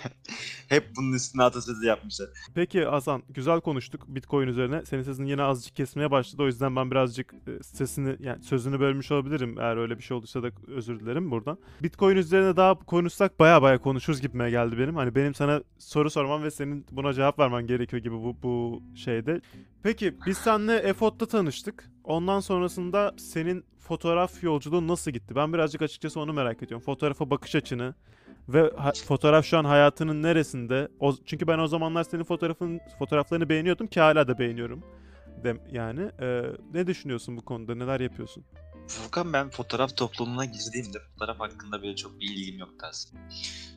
[0.68, 2.28] Hep bunun üstüne atasözü yapmışlar.
[2.54, 4.84] Peki Hasan güzel konuştuk Bitcoin üzerine.
[4.84, 6.42] Senin sesin yine azıcık kesmeye başladı.
[6.42, 9.58] O yüzden ben birazcık e, sesini yani sözünü bölmüş olabilirim.
[9.58, 11.58] Eğer öyle bir şey olduysa da özür dilerim buradan.
[11.82, 14.96] Bitcoin üzerine daha konuşsak baya baya konuşuruz gibime geldi benim.
[14.96, 19.40] Hani benim sana soru sormam ve senin buna cevap vermen gerekiyor gibi bu, bu şeyde.
[19.82, 21.90] Peki biz seninle EFOT'ta tanıştık.
[22.04, 25.34] Ondan sonrasında senin fotoğraf yolculuğun nasıl gitti?
[25.34, 26.84] Ben birazcık açıkçası onu merak ediyorum.
[26.84, 27.94] Fotoğrafa bakış açını
[28.48, 30.88] ve ha- fotoğraf şu an hayatının neresinde?
[31.00, 34.82] O, çünkü ben o zamanlar senin fotoğrafın fotoğraflarını beğeniyordum ki hala da beğeniyorum.
[35.44, 36.42] Dem, yani Ee,
[36.74, 37.74] ne düşünüyorsun bu konuda?
[37.74, 38.44] Neler yapıyorsun?
[38.88, 43.22] Furkan ben fotoğraf topluluğuna girdiğimde fotoğraf hakkında böyle çok bir ilgim yoktu aslında.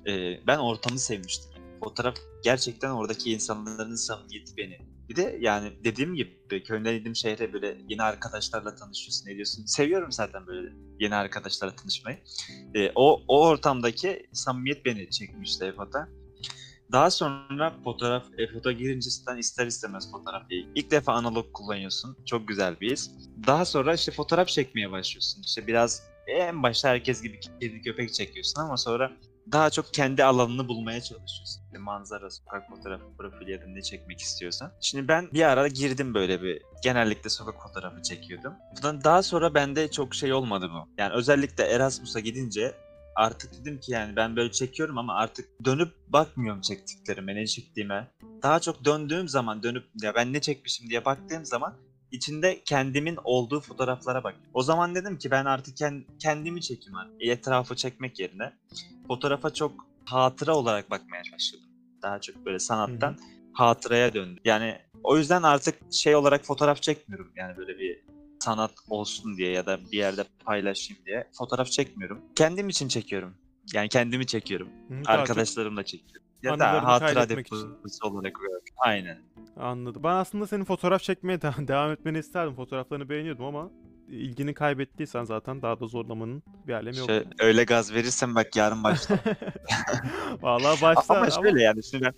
[0.07, 1.51] Ee, ben ortamı sevmiştim.
[1.83, 4.92] Fotoğraf gerçekten oradaki insanların samimiyeti beni.
[5.13, 9.65] Bir de yani dediğim gibi köyden indim şehre böyle yeni arkadaşlarla tanışıyorsun ne diyorsun.
[9.65, 12.17] Seviyorum zaten böyle yeni arkadaşlarla tanışmayı.
[12.75, 16.09] Ee, o, o ortamdaki samimiyet beni çekmişti EFO'da.
[16.91, 20.67] Daha sonra fotoğraf, EFO'da girince zaten ister istemez fotoğraf değil.
[20.75, 22.17] İlk defa analog kullanıyorsun.
[22.25, 23.11] Çok güzel bir his.
[23.47, 25.41] Daha sonra işte fotoğraf çekmeye başlıyorsun.
[25.41, 29.11] İşte biraz en başta herkes gibi kedi köpek çekiyorsun ama sonra
[29.51, 31.63] daha çok kendi alanını bulmaya çalışıyorsun.
[31.79, 34.71] Manzara, sokak fotoğrafı, profil ya da ne çekmek istiyorsan.
[34.81, 38.53] Şimdi ben bir ara girdim böyle bir genellikle sokak fotoğrafı çekiyordum.
[38.77, 40.89] Bundan daha sonra bende çok şey olmadı bu.
[40.97, 42.75] Yani özellikle Erasmus'a gidince
[43.15, 48.11] artık dedim ki yani ben böyle çekiyorum ama artık dönüp bakmıyorum çektiklerime, ne çektiğime.
[48.43, 51.75] Daha çok döndüğüm zaman dönüp ya ben ne çekmişim diye baktığım zaman
[52.13, 54.35] içinde kendimin olduğu fotoğraflara bak.
[54.53, 57.15] O zaman dedim ki ben artık ken- kendimi çekeyim artık.
[57.21, 58.53] Etrafı çekmek yerine
[59.07, 59.71] fotoğrafa çok
[60.05, 61.65] hatıra olarak bakmaya başladım.
[62.01, 63.17] Daha çok böyle sanattan
[63.53, 64.39] hatıraya döndüm.
[64.45, 67.31] Yani o yüzden artık şey olarak fotoğraf çekmiyorum.
[67.35, 68.03] Yani böyle bir
[68.39, 72.21] sanat olsun diye ya da bir yerde paylaşayım diye fotoğraf çekmiyorum.
[72.35, 73.33] Kendim için çekiyorum.
[73.73, 74.67] Yani kendimi çekiyorum.
[74.67, 76.27] Hı, Arkadaşlarımla çekiyorum.
[76.43, 78.33] Ya da hatıra deposu olarak.
[78.83, 79.17] Aynen.
[79.57, 80.03] Anladım.
[80.03, 82.55] Ben aslında senin fotoğraf çekmeye de- devam etmeni isterdim.
[82.55, 83.71] Fotoğraflarını beğeniyordum ama
[84.07, 87.07] ilgini kaybettiysen zaten daha da zorlamanın bir alemi yok.
[87.07, 89.19] Şöyle, öyle gaz verirsen bak yarın başla.
[90.41, 92.13] Vallahi başta ama şöyle yani şimdi ben,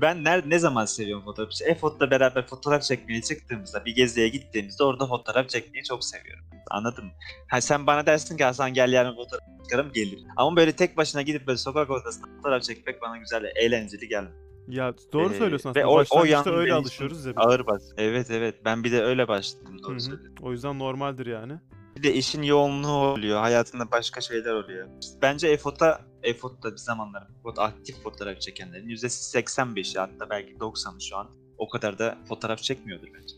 [0.00, 1.52] ben nerede ne zaman seviyorum fotoğraf?
[1.52, 6.44] İşte EFOT'la beraber fotoğraf çekmeye çıktığımızda bir geziye gittiğimizde orada fotoğraf çekmeyi çok seviyorum.
[6.70, 7.10] Anladın mı?
[7.48, 10.24] Ha sen bana dersin ki Hasan gel yarın fotoğraf çıkarım gelir.
[10.36, 14.49] Ama böyle tek başına gidip böyle sokak ortasında fotoğraf çekmek bana güzel, eğlenceli gelmiyor.
[14.70, 15.88] Ya doğru Ee, söylüyorsun ve aslında.
[15.88, 17.32] o- o Başlangıçta öyle benim alışıyoruz ya.
[17.36, 17.42] biz.
[17.46, 17.82] Ağır bas.
[17.96, 20.00] Evet evet ben bir de öyle başladım Hı doğru hı.
[20.00, 20.36] söylüyorsun.
[20.42, 21.52] O yüzden normaldir yani.
[21.96, 23.40] Bir de işin yoğunluğu oluyor.
[23.40, 24.88] Hayatında başka şeyler oluyor.
[25.22, 31.28] Bence EFOT'a EFOT'ta bir zamanlar EFOT aktif fotoğraf çekenlerin %85'i hatta belki 90'ı şu an
[31.58, 33.34] o kadar da fotoğraf çekmiyordur bence.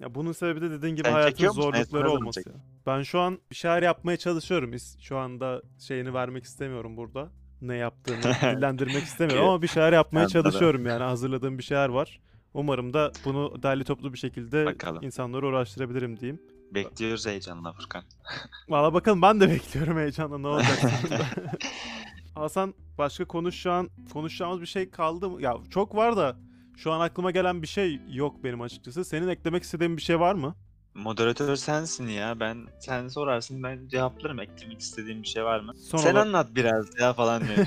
[0.00, 1.62] Ya bunun sebebi de dediğin gibi Sen hayatın çekiyor musun?
[1.72, 2.40] zorlukları mı olması.
[2.48, 2.54] ya.
[2.86, 4.72] Ben şu an bir şeyler yapmaya çalışıyorum.
[4.72, 7.30] İs- Şu anda şeyini vermek istemiyorum burada.
[7.62, 8.22] Ne yaptığımı
[8.56, 11.02] dillendirmek istemiyorum ama bir şeyler yapmaya çalışıyorum yani.
[11.02, 12.20] Hazırladığım bir şeyler var.
[12.54, 15.04] Umarım da bunu derli toplu bir şekilde Bakalım.
[15.04, 16.42] insanlara uğraştırabilirim diyeyim.
[16.74, 18.04] Bekliyoruz heyecanla Furkan.
[18.68, 20.78] Valla bakalım ben de bekliyorum heyecanla ne olacak.
[22.34, 25.42] Hasan başka konuşacağın, konuşacağımız bir şey kaldı mı?
[25.42, 26.36] Ya çok var da
[26.76, 29.04] şu an aklıma gelen bir şey yok benim açıkçası.
[29.04, 30.54] Senin eklemek istediğin bir şey var mı?
[30.96, 32.40] Moderatör sensin ya.
[32.40, 34.40] Ben sen sorarsın ben cevaplarım.
[34.40, 35.72] Eklemek istediğim bir şey var mı?
[35.76, 37.66] Son sen olarak- anlat biraz ya falan diyor.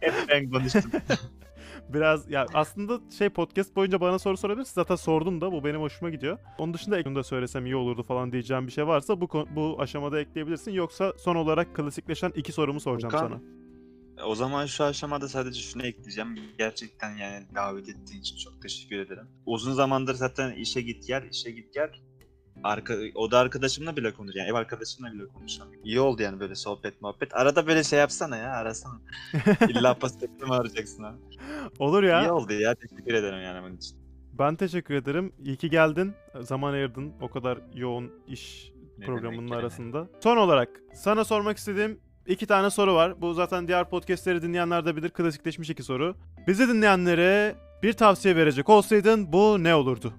[0.00, 0.82] Hep ben konuştum.
[1.88, 4.72] Biraz ya aslında şey podcast boyunca bana soru sorabilirsin.
[4.74, 6.38] Zaten sordun da bu benim hoşuma gidiyor.
[6.58, 10.20] Onun dışında ekranı da söylesem iyi olurdu falan diyeceğim bir şey varsa bu bu aşamada
[10.20, 10.72] ekleyebilirsin.
[10.72, 13.40] Yoksa son olarak klasikleşen iki sorumu soracağım Furkan, sana.
[14.24, 16.38] O zaman şu aşamada sadece şunu ekleyeceğim.
[16.58, 19.26] Gerçekten yani davet ettiğin için çok teşekkür ederim.
[19.46, 21.90] Uzun zamandır zaten işe git gel, işe git gel.
[22.64, 24.36] Arka, o da arkadaşımla bile konuş.
[24.36, 25.84] Yani ev arkadaşımla bile konuşamıyorum.
[25.84, 27.36] İyi oldu yani böyle sohbet muhabbet.
[27.36, 29.00] Arada böyle şey yapsana ya arasana.
[29.68, 31.14] İlla pasifikle mi arayacaksın ha?
[31.78, 32.22] Olur ya.
[32.22, 33.98] İyi oldu ya teşekkür ederim yani bunun için.
[34.38, 35.32] Ben teşekkür ederim.
[35.44, 36.14] İyi ki geldin.
[36.40, 40.08] Zaman ayırdın o kadar yoğun iş Ne programının demek, arasında.
[40.22, 43.20] Son olarak sana sormak istediğim iki tane soru var.
[43.20, 45.10] Bu zaten diğer podcastleri dinleyenler de bilir.
[45.10, 46.16] Klasikleşmiş iki soru.
[46.46, 50.14] Bizi dinleyenlere bir tavsiye verecek olsaydın bu ne olurdu?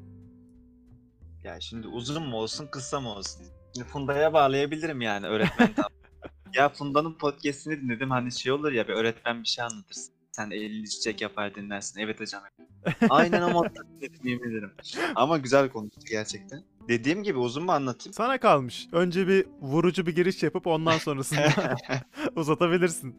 [1.43, 3.45] Ya şimdi uzun mu olsun kısa mı olsun?
[3.75, 5.73] Şimdi Funda'ya bağlayabilirim yani öğretmen
[6.53, 10.13] ya Funda'nın podcastini dinledim hani şey olur ya bir öğretmen bir şey anlatırsın.
[10.31, 11.99] Sen elini çiçek yapar dinlersin.
[11.99, 12.43] Evet hocam.
[13.09, 14.71] Aynen dinledim yemin ederim.
[15.15, 16.63] Ama güzel konuştu gerçekten.
[16.87, 18.13] Dediğim gibi uzun mu anlatayım?
[18.13, 18.87] Sana kalmış.
[18.91, 21.75] Önce bir vurucu bir giriş yapıp ondan sonrasında
[22.35, 23.15] uzatabilirsin.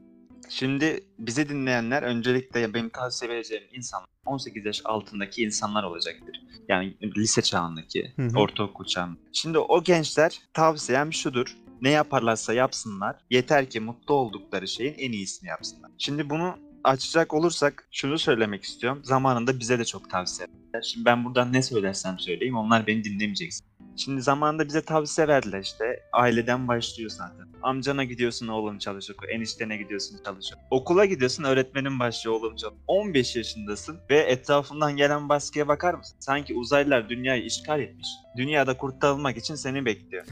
[0.48, 6.40] Şimdi bizi dinleyenler öncelikle benim tavsiye vereceğim insanlar 18 yaş altındaki insanlar olacaktır.
[6.68, 8.38] Yani lise çağındaki, Hı hı.
[8.38, 9.18] ortaokul çağında.
[9.32, 11.56] Şimdi o gençler tavsiyem şudur.
[11.82, 13.16] Ne yaparlarsa yapsınlar.
[13.30, 15.90] Yeter ki mutlu oldukları şeyin en iyisini yapsınlar.
[15.98, 16.54] Şimdi bunu
[16.84, 19.00] açacak olursak şunu söylemek istiyorum.
[19.04, 20.48] Zamanında bize de çok tavsiye.
[20.83, 23.66] Şimdi ben buradan ne söylersem söyleyeyim onlar beni dinlemeyeceksin.
[23.97, 25.85] Şimdi zamanında bize tavsiye verdiler işte.
[26.12, 27.49] Aileden başlıyor zaten.
[27.62, 29.27] Amcana gidiyorsun oğlum çalış oku.
[29.27, 30.62] Eniştene gidiyorsun çalış oku.
[30.70, 32.75] Okula gidiyorsun öğretmenin başlıyor oğlum çalış.
[32.87, 36.16] 15 yaşındasın ve etrafından gelen baskıya bakar mısın?
[36.20, 38.09] Sanki uzaylılar dünyayı işgal etmiş.
[38.37, 40.25] Dünyada kurtarılmak için seni bekliyor.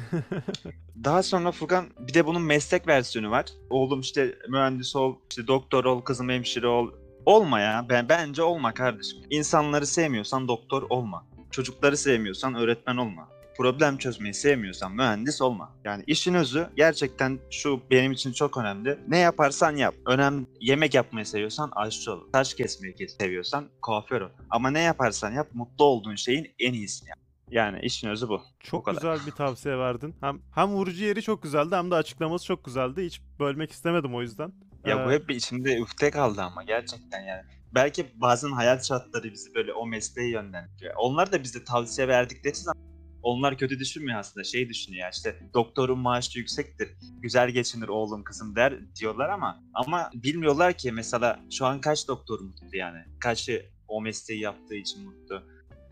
[1.04, 3.46] Daha sonra Furkan bir de bunun meslek versiyonu var.
[3.70, 6.90] Oğlum işte mühendis ol, işte doktor ol, kızım hemşire ol.
[7.26, 7.86] Olma ya.
[7.88, 9.18] Ben bence olma kardeşim.
[9.30, 11.24] İnsanları sevmiyorsan doktor olma.
[11.50, 13.28] Çocukları sevmiyorsan öğretmen olma.
[13.56, 15.72] Problem çözmeyi sevmiyorsan mühendis olma.
[15.84, 18.98] Yani işin özü gerçekten şu benim için çok önemli.
[19.08, 19.94] Ne yaparsan yap.
[20.06, 22.20] Önemli yemek yapmayı seviyorsan aşçı ol.
[22.32, 24.28] Taş kesmeyi kes- seviyorsan kuaför ol.
[24.50, 27.18] Ama ne yaparsan yap mutlu olduğun şeyin en iyisini yap.
[27.50, 28.40] Yani işin özü bu.
[28.60, 28.96] Çok kadar.
[28.96, 30.14] güzel bir tavsiye verdin.
[30.20, 33.04] Hem hem vurucu yeri çok güzeldi hem de açıklaması çok güzeldi.
[33.06, 34.52] Hiç bölmek istemedim o yüzden.
[34.86, 37.42] Ya bu Ee, hep içimde üfte kaldı ama gerçekten yani.
[37.74, 40.94] Belki bazen hayat şartları bizi böyle o mesleğe yönlendiriyor.
[40.98, 42.82] Onlar da bize tavsiye verdikleri zaman
[43.22, 44.44] onlar kötü düşünmüyor aslında.
[44.44, 46.90] Şey düşünüyor işte doktorun maaşı yüksektir.
[47.20, 52.40] Güzel geçinir oğlum kızım der diyorlar ama ama bilmiyorlar ki mesela şu an kaç doktor
[52.40, 52.98] mutlu yani.
[53.20, 55.42] Kaçı o mesleği yaptığı için mutlu.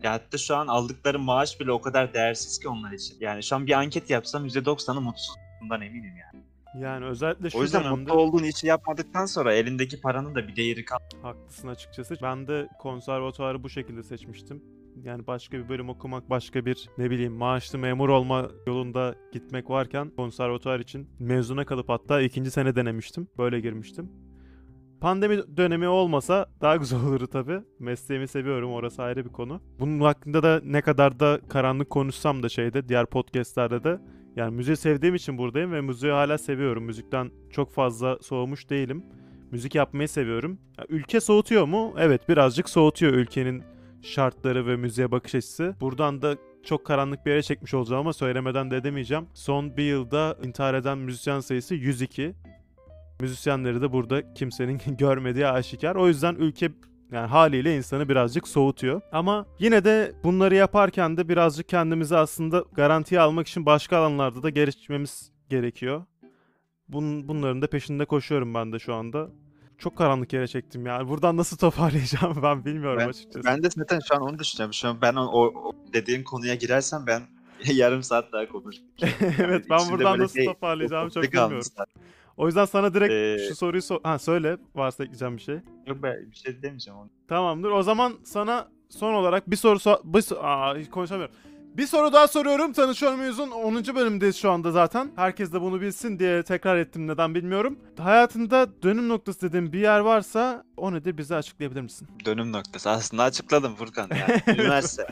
[0.03, 3.17] Ya hatta şu an aldıkları maaş bile o kadar değersiz ki onlar için.
[3.19, 5.35] Yani şu an bir anket yapsam %90'ı mutsuz.
[5.61, 6.43] Bundan eminim yani.
[6.75, 10.55] Yani özellikle şu O yüzden dönemde mutlu olduğun işi yapmadıktan sonra elindeki paranın da bir
[10.55, 11.23] değeri kalmıyor.
[11.23, 12.15] haklısın açıkçası.
[12.21, 14.63] Ben de konservatuarı bu şekilde seçmiştim.
[15.03, 20.09] Yani başka bir bölüm okumak, başka bir ne bileyim maaşlı memur olma yolunda gitmek varken
[20.09, 23.27] konservatuar için mezuna kalıp hatta ikinci sene denemiştim.
[23.37, 24.11] Böyle girmiştim.
[25.01, 27.61] Pandemi dönemi olmasa daha güzel olurdu tabii.
[27.79, 29.61] Mesleğimi seviyorum orası ayrı bir konu.
[29.79, 33.99] Bunun hakkında da ne kadar da karanlık konuşsam da şeyde diğer podcastlerde de
[34.35, 36.83] yani müziği sevdiğim için buradayım ve müziği hala seviyorum.
[36.83, 39.03] Müzikten çok fazla soğumuş değilim.
[39.51, 40.59] Müzik yapmayı seviyorum.
[40.77, 41.93] Ya, ülke soğutuyor mu?
[41.97, 43.63] Evet birazcık soğutuyor ülkenin
[44.01, 45.75] şartları ve müziğe bakış açısı.
[45.81, 49.25] Buradan da çok karanlık bir yere çekmiş olacağım ama söylemeden de edemeyeceğim.
[49.33, 52.33] Son bir yılda intihar eden müzisyen sayısı 102.
[53.21, 55.95] Müzisyenleri de burada kimsenin görmediği aşikar.
[55.95, 56.71] O yüzden ülke
[57.11, 59.01] yani haliyle insanı birazcık soğutuyor.
[59.11, 64.49] Ama yine de bunları yaparken de birazcık kendimizi aslında garantiye almak için başka alanlarda da
[64.49, 66.03] geliştirmemiz gerekiyor.
[66.87, 69.29] Bun, bunların da peşinde koşuyorum ben de şu anda.
[69.77, 71.07] çok karanlık yere çektim ya.
[71.07, 73.43] Buradan nasıl toparlayacağım ben bilmiyorum Ben- açıkçası.
[73.45, 74.73] Ben de zaten şu an onu düşünüyorum.
[74.73, 77.21] Şu an ben o, o, dediğin konuya girersem ben
[77.73, 78.87] yarım saat daha konuşurum.
[79.39, 81.49] evet ben İçimde buradan nasıl şey, toparlayacağımı çok bilmiyorum.
[81.49, 81.87] kalmışlar.
[82.37, 85.55] O yüzden sana direkt Ee, şu soruyu so- ha söyle varsa ekleyeceğim bir şey.
[85.87, 87.09] Yok ben bir şey demeyeceğim onu.
[87.27, 87.71] Tamamdır.
[87.71, 91.35] O zaman sana son olarak bir soru so- bir so- Aa, hiç konuşamıyorum.
[91.77, 92.73] Bir soru daha soruyorum.
[92.73, 93.95] Tanışıyor muyuzun 10.
[93.95, 95.11] bölümdeyiz şu anda zaten.
[95.15, 97.79] Herkes de bunu bilsin diye tekrar ettim neden bilmiyorum.
[97.97, 102.07] Hayatında dönüm noktası dediğin bir yer varsa o nedir bize açıklayabilir misin?
[102.25, 102.89] Dönüm noktası.
[102.89, 104.09] Aslında açıkladım Furkan.
[104.19, 104.41] Yani.
[104.59, 105.07] Üniversite.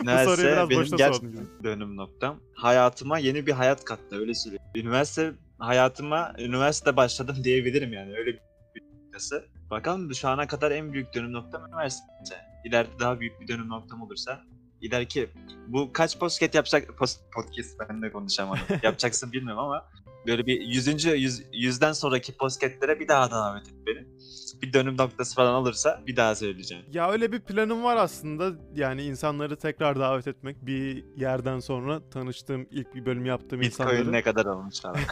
[0.00, 1.40] Bu soruyu Üniversite biraz benim boşta gerçekten gibi.
[1.64, 2.40] dönüm noktam.
[2.54, 4.62] Hayatıma yeni bir hayat kattı öyle söyleyeyim.
[4.74, 8.32] Üniversite hayatıma üniversite başladım diyebilirim yani öyle
[8.74, 9.44] bir noktası.
[9.70, 12.06] Bakalım şu ana kadar en büyük dönüm noktam üniversite.
[12.64, 14.42] İleride daha büyük bir dönüm noktam olursa
[14.80, 15.30] ileriki
[15.68, 18.62] bu kaç podcast yapacak post, podcast ben de konuşamadım.
[18.82, 19.88] Yapacaksın bilmiyorum ama
[20.26, 24.06] böyle bir yüzüncü yüz, yüzden sonraki podcastlere bir daha davet et beni.
[24.62, 26.84] Bir dönüm noktası falan olursa bir daha söyleyeceğim.
[26.92, 28.52] Ya öyle bir planım var aslında.
[28.74, 30.66] Yani insanları tekrar davet etmek.
[30.66, 34.12] Bir yerden sonra tanıştığım ilk bir bölüm yaptığım Bitcoin insanları.
[34.12, 34.96] ne kadar olmuş falan.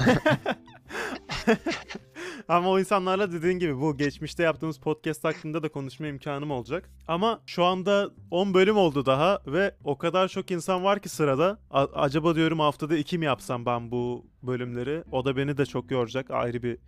[2.48, 6.90] Ama o insanlarla dediğin gibi bu geçmişte yaptığımız podcast hakkında da konuşma imkanım olacak.
[7.08, 11.58] Ama şu anda 10 bölüm oldu daha ve o kadar çok insan var ki sırada.
[11.70, 15.04] A- acaba diyorum haftada 2 mi yapsam ben bu bölümleri?
[15.12, 16.30] O da beni de çok yoracak.
[16.30, 16.78] Ayrı bir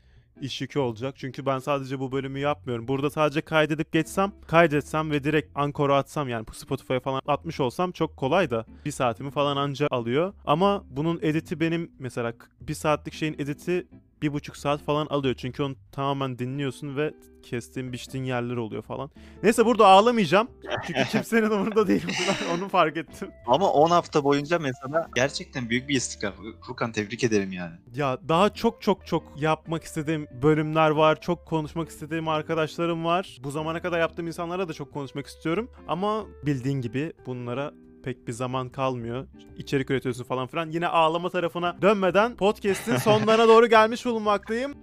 [0.43, 1.14] iş yükü olacak.
[1.18, 2.88] Çünkü ben sadece bu bölümü yapmıyorum.
[2.88, 8.16] Burada sadece kaydedip geçsem, kaydetsem ve direkt Anchor'a atsam yani Spotify'a falan atmış olsam çok
[8.16, 8.64] kolay da.
[8.84, 10.34] Bir saatimi falan anca alıyor.
[10.47, 13.86] Ama bunun editi benim mesela bir saatlik şeyin editi
[14.22, 15.34] bir buçuk saat falan alıyor.
[15.34, 19.10] Çünkü onu tamamen dinliyorsun ve kestiğin biçtiğin yerler oluyor falan.
[19.42, 20.48] Neyse burada ağlamayacağım.
[20.86, 22.58] Çünkü kimsenin umurunda değil bunlar.
[22.58, 23.30] Onu fark ettim.
[23.46, 26.32] Ama 10 hafta boyunca mesela gerçekten büyük bir istikrar.
[26.66, 27.74] Furkan tebrik ederim yani.
[27.94, 31.20] Ya daha çok çok çok yapmak istediğim bölümler var.
[31.20, 33.38] Çok konuşmak istediğim arkadaşlarım var.
[33.44, 35.70] Bu zamana kadar yaptığım insanlara da çok konuşmak istiyorum.
[35.88, 37.72] Ama bildiğin gibi bunlara
[38.03, 39.26] pek bir zaman kalmıyor.
[39.57, 40.70] İçerik üretiyorsun falan filan.
[40.70, 44.74] Yine ağlama tarafına dönmeden podcast'in sonlarına doğru gelmiş bulunmaktayım.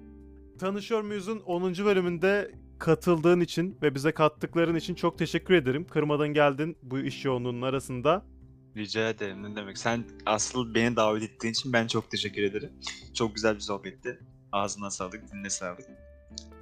[0.60, 1.64] Tanışıyor muyuz'un 10.
[1.64, 5.88] bölümünde katıldığın için ve bize kattıkların için çok teşekkür ederim.
[5.88, 8.26] Kırmadan geldin bu iş yoğunluğunun arasında.
[8.78, 9.78] Rica ederim ne demek.
[9.78, 12.72] Sen asıl beni davet ettiğin için ben çok teşekkür ederim.
[13.14, 14.20] Çok güzel bir sohbetti.
[14.52, 15.86] Ağzına sağlık, diline sağlık.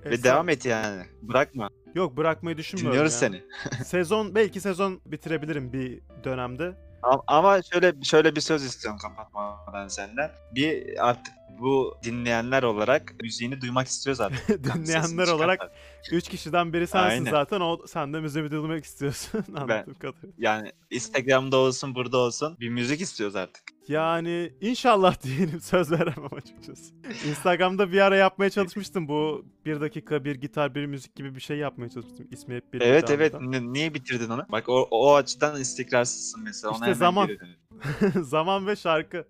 [0.06, 0.24] Ve Efsane.
[0.34, 1.03] devam et yani.
[1.22, 1.70] Bırakma.
[1.95, 3.20] Yok bırakmayı düşünmüyorum Dinliyoruz ya.
[3.20, 3.43] seni.
[3.86, 6.74] sezon belki sezon bitirebilirim bir dönemde.
[7.03, 10.32] Ama- Ama şöyle şöyle bir söz istiyorum kapatmadan senden.
[10.56, 14.64] Bir artık bu dinleyenler olarak müziğini duymak istiyoruz artık.
[14.64, 15.74] Dinleyenler olarak çıkart.
[16.12, 17.32] 3 kişiden biri sensin Aynen.
[17.32, 17.62] zaten.
[17.62, 20.30] O sen de müziğimi duymak istiyorsun anladığım kadarıyla.
[20.38, 23.64] Yani Instagram'da olsun burada olsun bir müzik istiyoruz artık.
[23.88, 26.93] Yani inşallah diyelim söz veremem açıkçası.
[27.29, 31.57] Instagram'da bir ara yapmaya çalışmıştım bu bir dakika bir gitar bir müzik gibi bir şey
[31.57, 32.27] yapmaya çalışmıştım.
[32.31, 34.45] İsmi hep bir Evet evet Ni- niye bitirdin onu?
[34.51, 36.71] Bak o, o açıdan istikrarsızsın mesela.
[36.71, 37.27] Ona İşte hemen zaman.
[37.27, 38.21] geri dön.
[38.21, 39.27] Zaman ve şarkı.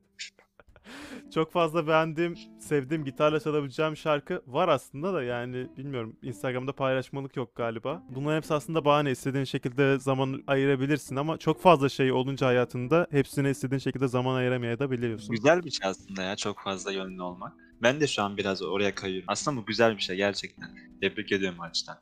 [1.34, 6.16] Çok fazla beğendiğim, sevdiğim gitarla çalabileceğim şarkı var aslında da yani bilmiyorum.
[6.22, 8.04] Instagram'da paylaşmalık yok galiba.
[8.10, 9.12] Bunların hepsi aslında bahane.
[9.12, 15.36] istediğin şekilde zaman ayırabilirsin ama çok fazla şey olunca hayatında hepsine istediğin şekilde zaman ayıramayabiliyorsun.
[15.36, 17.54] Güzel bir şey aslında ya çok fazla yönlü olmak.
[17.82, 19.26] Ben de şu an biraz oraya kayıyorum.
[19.28, 20.70] Aslında bu güzel bir şey gerçekten.
[21.02, 21.98] Tebrik ediyorum açıdan.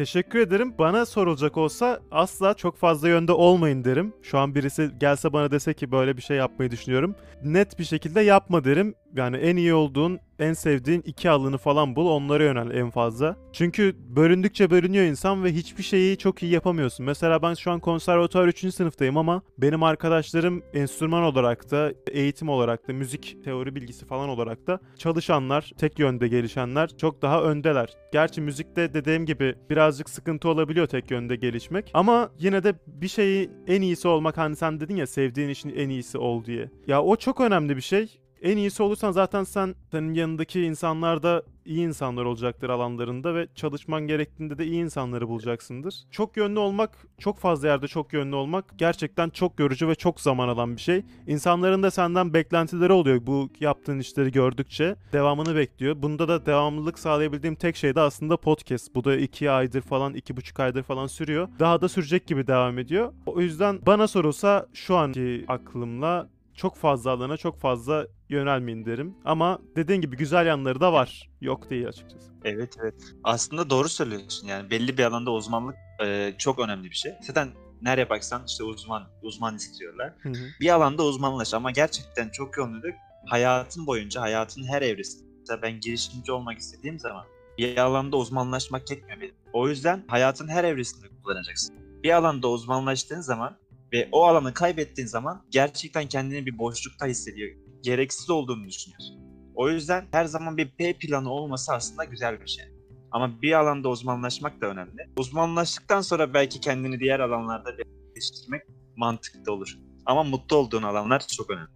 [0.00, 0.74] Teşekkür ederim.
[0.78, 4.12] Bana sorulacak olsa asla çok fazla yönde olmayın derim.
[4.22, 7.14] Şu an birisi gelse bana dese ki böyle bir şey yapmayı düşünüyorum.
[7.44, 8.94] Net bir şekilde yapma derim.
[9.16, 12.06] Yani en iyi olduğun, en sevdiğin iki alanı falan bul.
[12.06, 13.36] Onlara yönel en fazla.
[13.52, 17.06] Çünkü bölündükçe bölünüyor insan ve hiçbir şeyi çok iyi yapamıyorsun.
[17.06, 18.74] Mesela ben şu an konservatuar 3.
[18.74, 24.66] sınıftayım ama benim arkadaşlarım enstrüman olarak da, eğitim olarak da, müzik teori bilgisi falan olarak
[24.66, 27.96] da çalışanlar, tek yönde gelişenler çok daha öndeler.
[28.12, 31.90] Gerçi müzikte dediğim gibi birazcık sıkıntı olabiliyor tek yönde gelişmek.
[31.94, 35.88] Ama yine de bir şeyi en iyisi olmak hani sen dedin ya sevdiğin işin en
[35.88, 36.70] iyisi ol diye.
[36.86, 38.20] Ya o çok önemli bir şey.
[38.42, 44.06] En iyisi olursan zaten sen senin yanındaki insanlar da iyi insanlar olacaktır alanlarında ve çalışman
[44.06, 45.94] gerektiğinde de iyi insanları bulacaksındır.
[46.10, 50.48] Çok yönlü olmak, çok fazla yerde çok yönlü olmak gerçekten çok yorucu ve çok zaman
[50.48, 51.02] alan bir şey.
[51.26, 54.96] İnsanların da senden beklentileri oluyor bu yaptığın işleri gördükçe.
[55.12, 56.02] Devamını bekliyor.
[56.02, 58.94] Bunda da devamlılık sağlayabildiğim tek şey de aslında podcast.
[58.94, 61.48] Bu da iki aydır falan, iki buçuk aydır falan sürüyor.
[61.58, 63.12] Daha da sürecek gibi devam ediyor.
[63.26, 66.28] O yüzden bana sorulsa şu anki aklımla
[66.60, 69.14] çok fazla alana çok fazla yönelmeyin derim.
[69.24, 71.30] Ama dediğin gibi güzel yanları da var.
[71.40, 72.32] Yok değil açıkçası.
[72.44, 72.94] Evet evet.
[73.24, 77.12] Aslında doğru söylüyorsun yani belli bir alanda uzmanlık e, çok önemli bir şey.
[77.22, 77.48] Zaten
[77.82, 80.12] nereye baksan işte uzman uzman istiyorlar.
[80.22, 80.34] Hı hı.
[80.60, 82.94] Bir alanda uzmanlaş ama gerçekten çok yönlülük
[83.26, 85.30] hayatın boyunca hayatın her evresinde.
[85.40, 87.24] Mesela ben girişimci olmak istediğim zaman
[87.58, 89.34] Bir alanda uzmanlaşmak yetmiyor benim.
[89.52, 91.76] O yüzden hayatın her evresinde kullanacaksın.
[92.02, 93.56] Bir alanda uzmanlaştığın zaman
[93.92, 97.50] ve o alanı kaybettiğin zaman gerçekten kendini bir boşlukta hissediyor.
[97.82, 99.20] Gereksiz olduğunu düşünüyorsun.
[99.54, 102.64] O yüzden her zaman bir B planı olması aslında güzel bir şey.
[103.10, 105.08] Ama bir alanda uzmanlaşmak da önemli.
[105.16, 107.70] Uzmanlaştıktan sonra belki kendini diğer alanlarda
[108.14, 108.62] geliştirmek
[108.96, 109.78] mantıklı olur.
[110.06, 111.70] Ama mutlu olduğun alanlar çok önemli.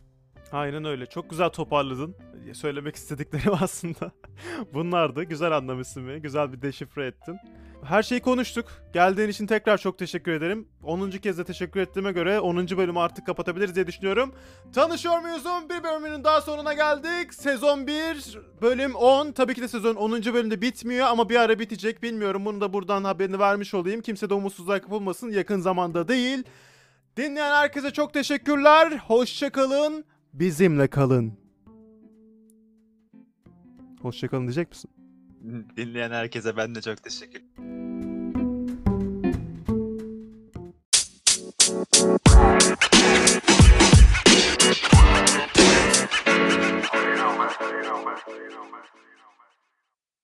[0.52, 1.06] Aynen öyle.
[1.06, 2.16] Çok güzel toparladın.
[2.52, 4.12] Söylemek istediklerim aslında
[4.74, 5.24] bunlardı.
[5.24, 6.22] Güzel anlamışsın beni.
[6.22, 7.36] Güzel bir deşifre ettin.
[7.84, 8.66] Her şeyi konuştuk.
[8.92, 10.68] Geldiğin için tekrar çok teşekkür ederim.
[10.82, 11.10] 10.
[11.10, 12.56] kez de teşekkür ettiğime göre 10.
[12.56, 14.34] bölümü artık kapatabiliriz diye düşünüyorum.
[14.74, 17.34] Tanışıyor muyuzun bir bölümünün daha sonuna geldik.
[17.34, 19.32] Sezon 1 bölüm 10.
[19.32, 20.12] Tabii ki de sezon 10.
[20.12, 22.02] bölümde bitmiyor ama bir ara bitecek.
[22.02, 24.00] Bilmiyorum bunu da buradan haberini vermiş olayım.
[24.00, 25.30] Kimse de umutsuzluğa kapılmasın.
[25.30, 26.44] Yakın zamanda değil.
[27.16, 28.92] Dinleyen herkese çok teşekkürler.
[29.06, 30.04] Hoşça kalın.
[30.32, 31.32] Bizimle kalın.
[34.02, 34.93] Hoşça kalın diyecek misin?
[35.76, 37.74] dinleyen herkese ben de çok teşekkür ederim.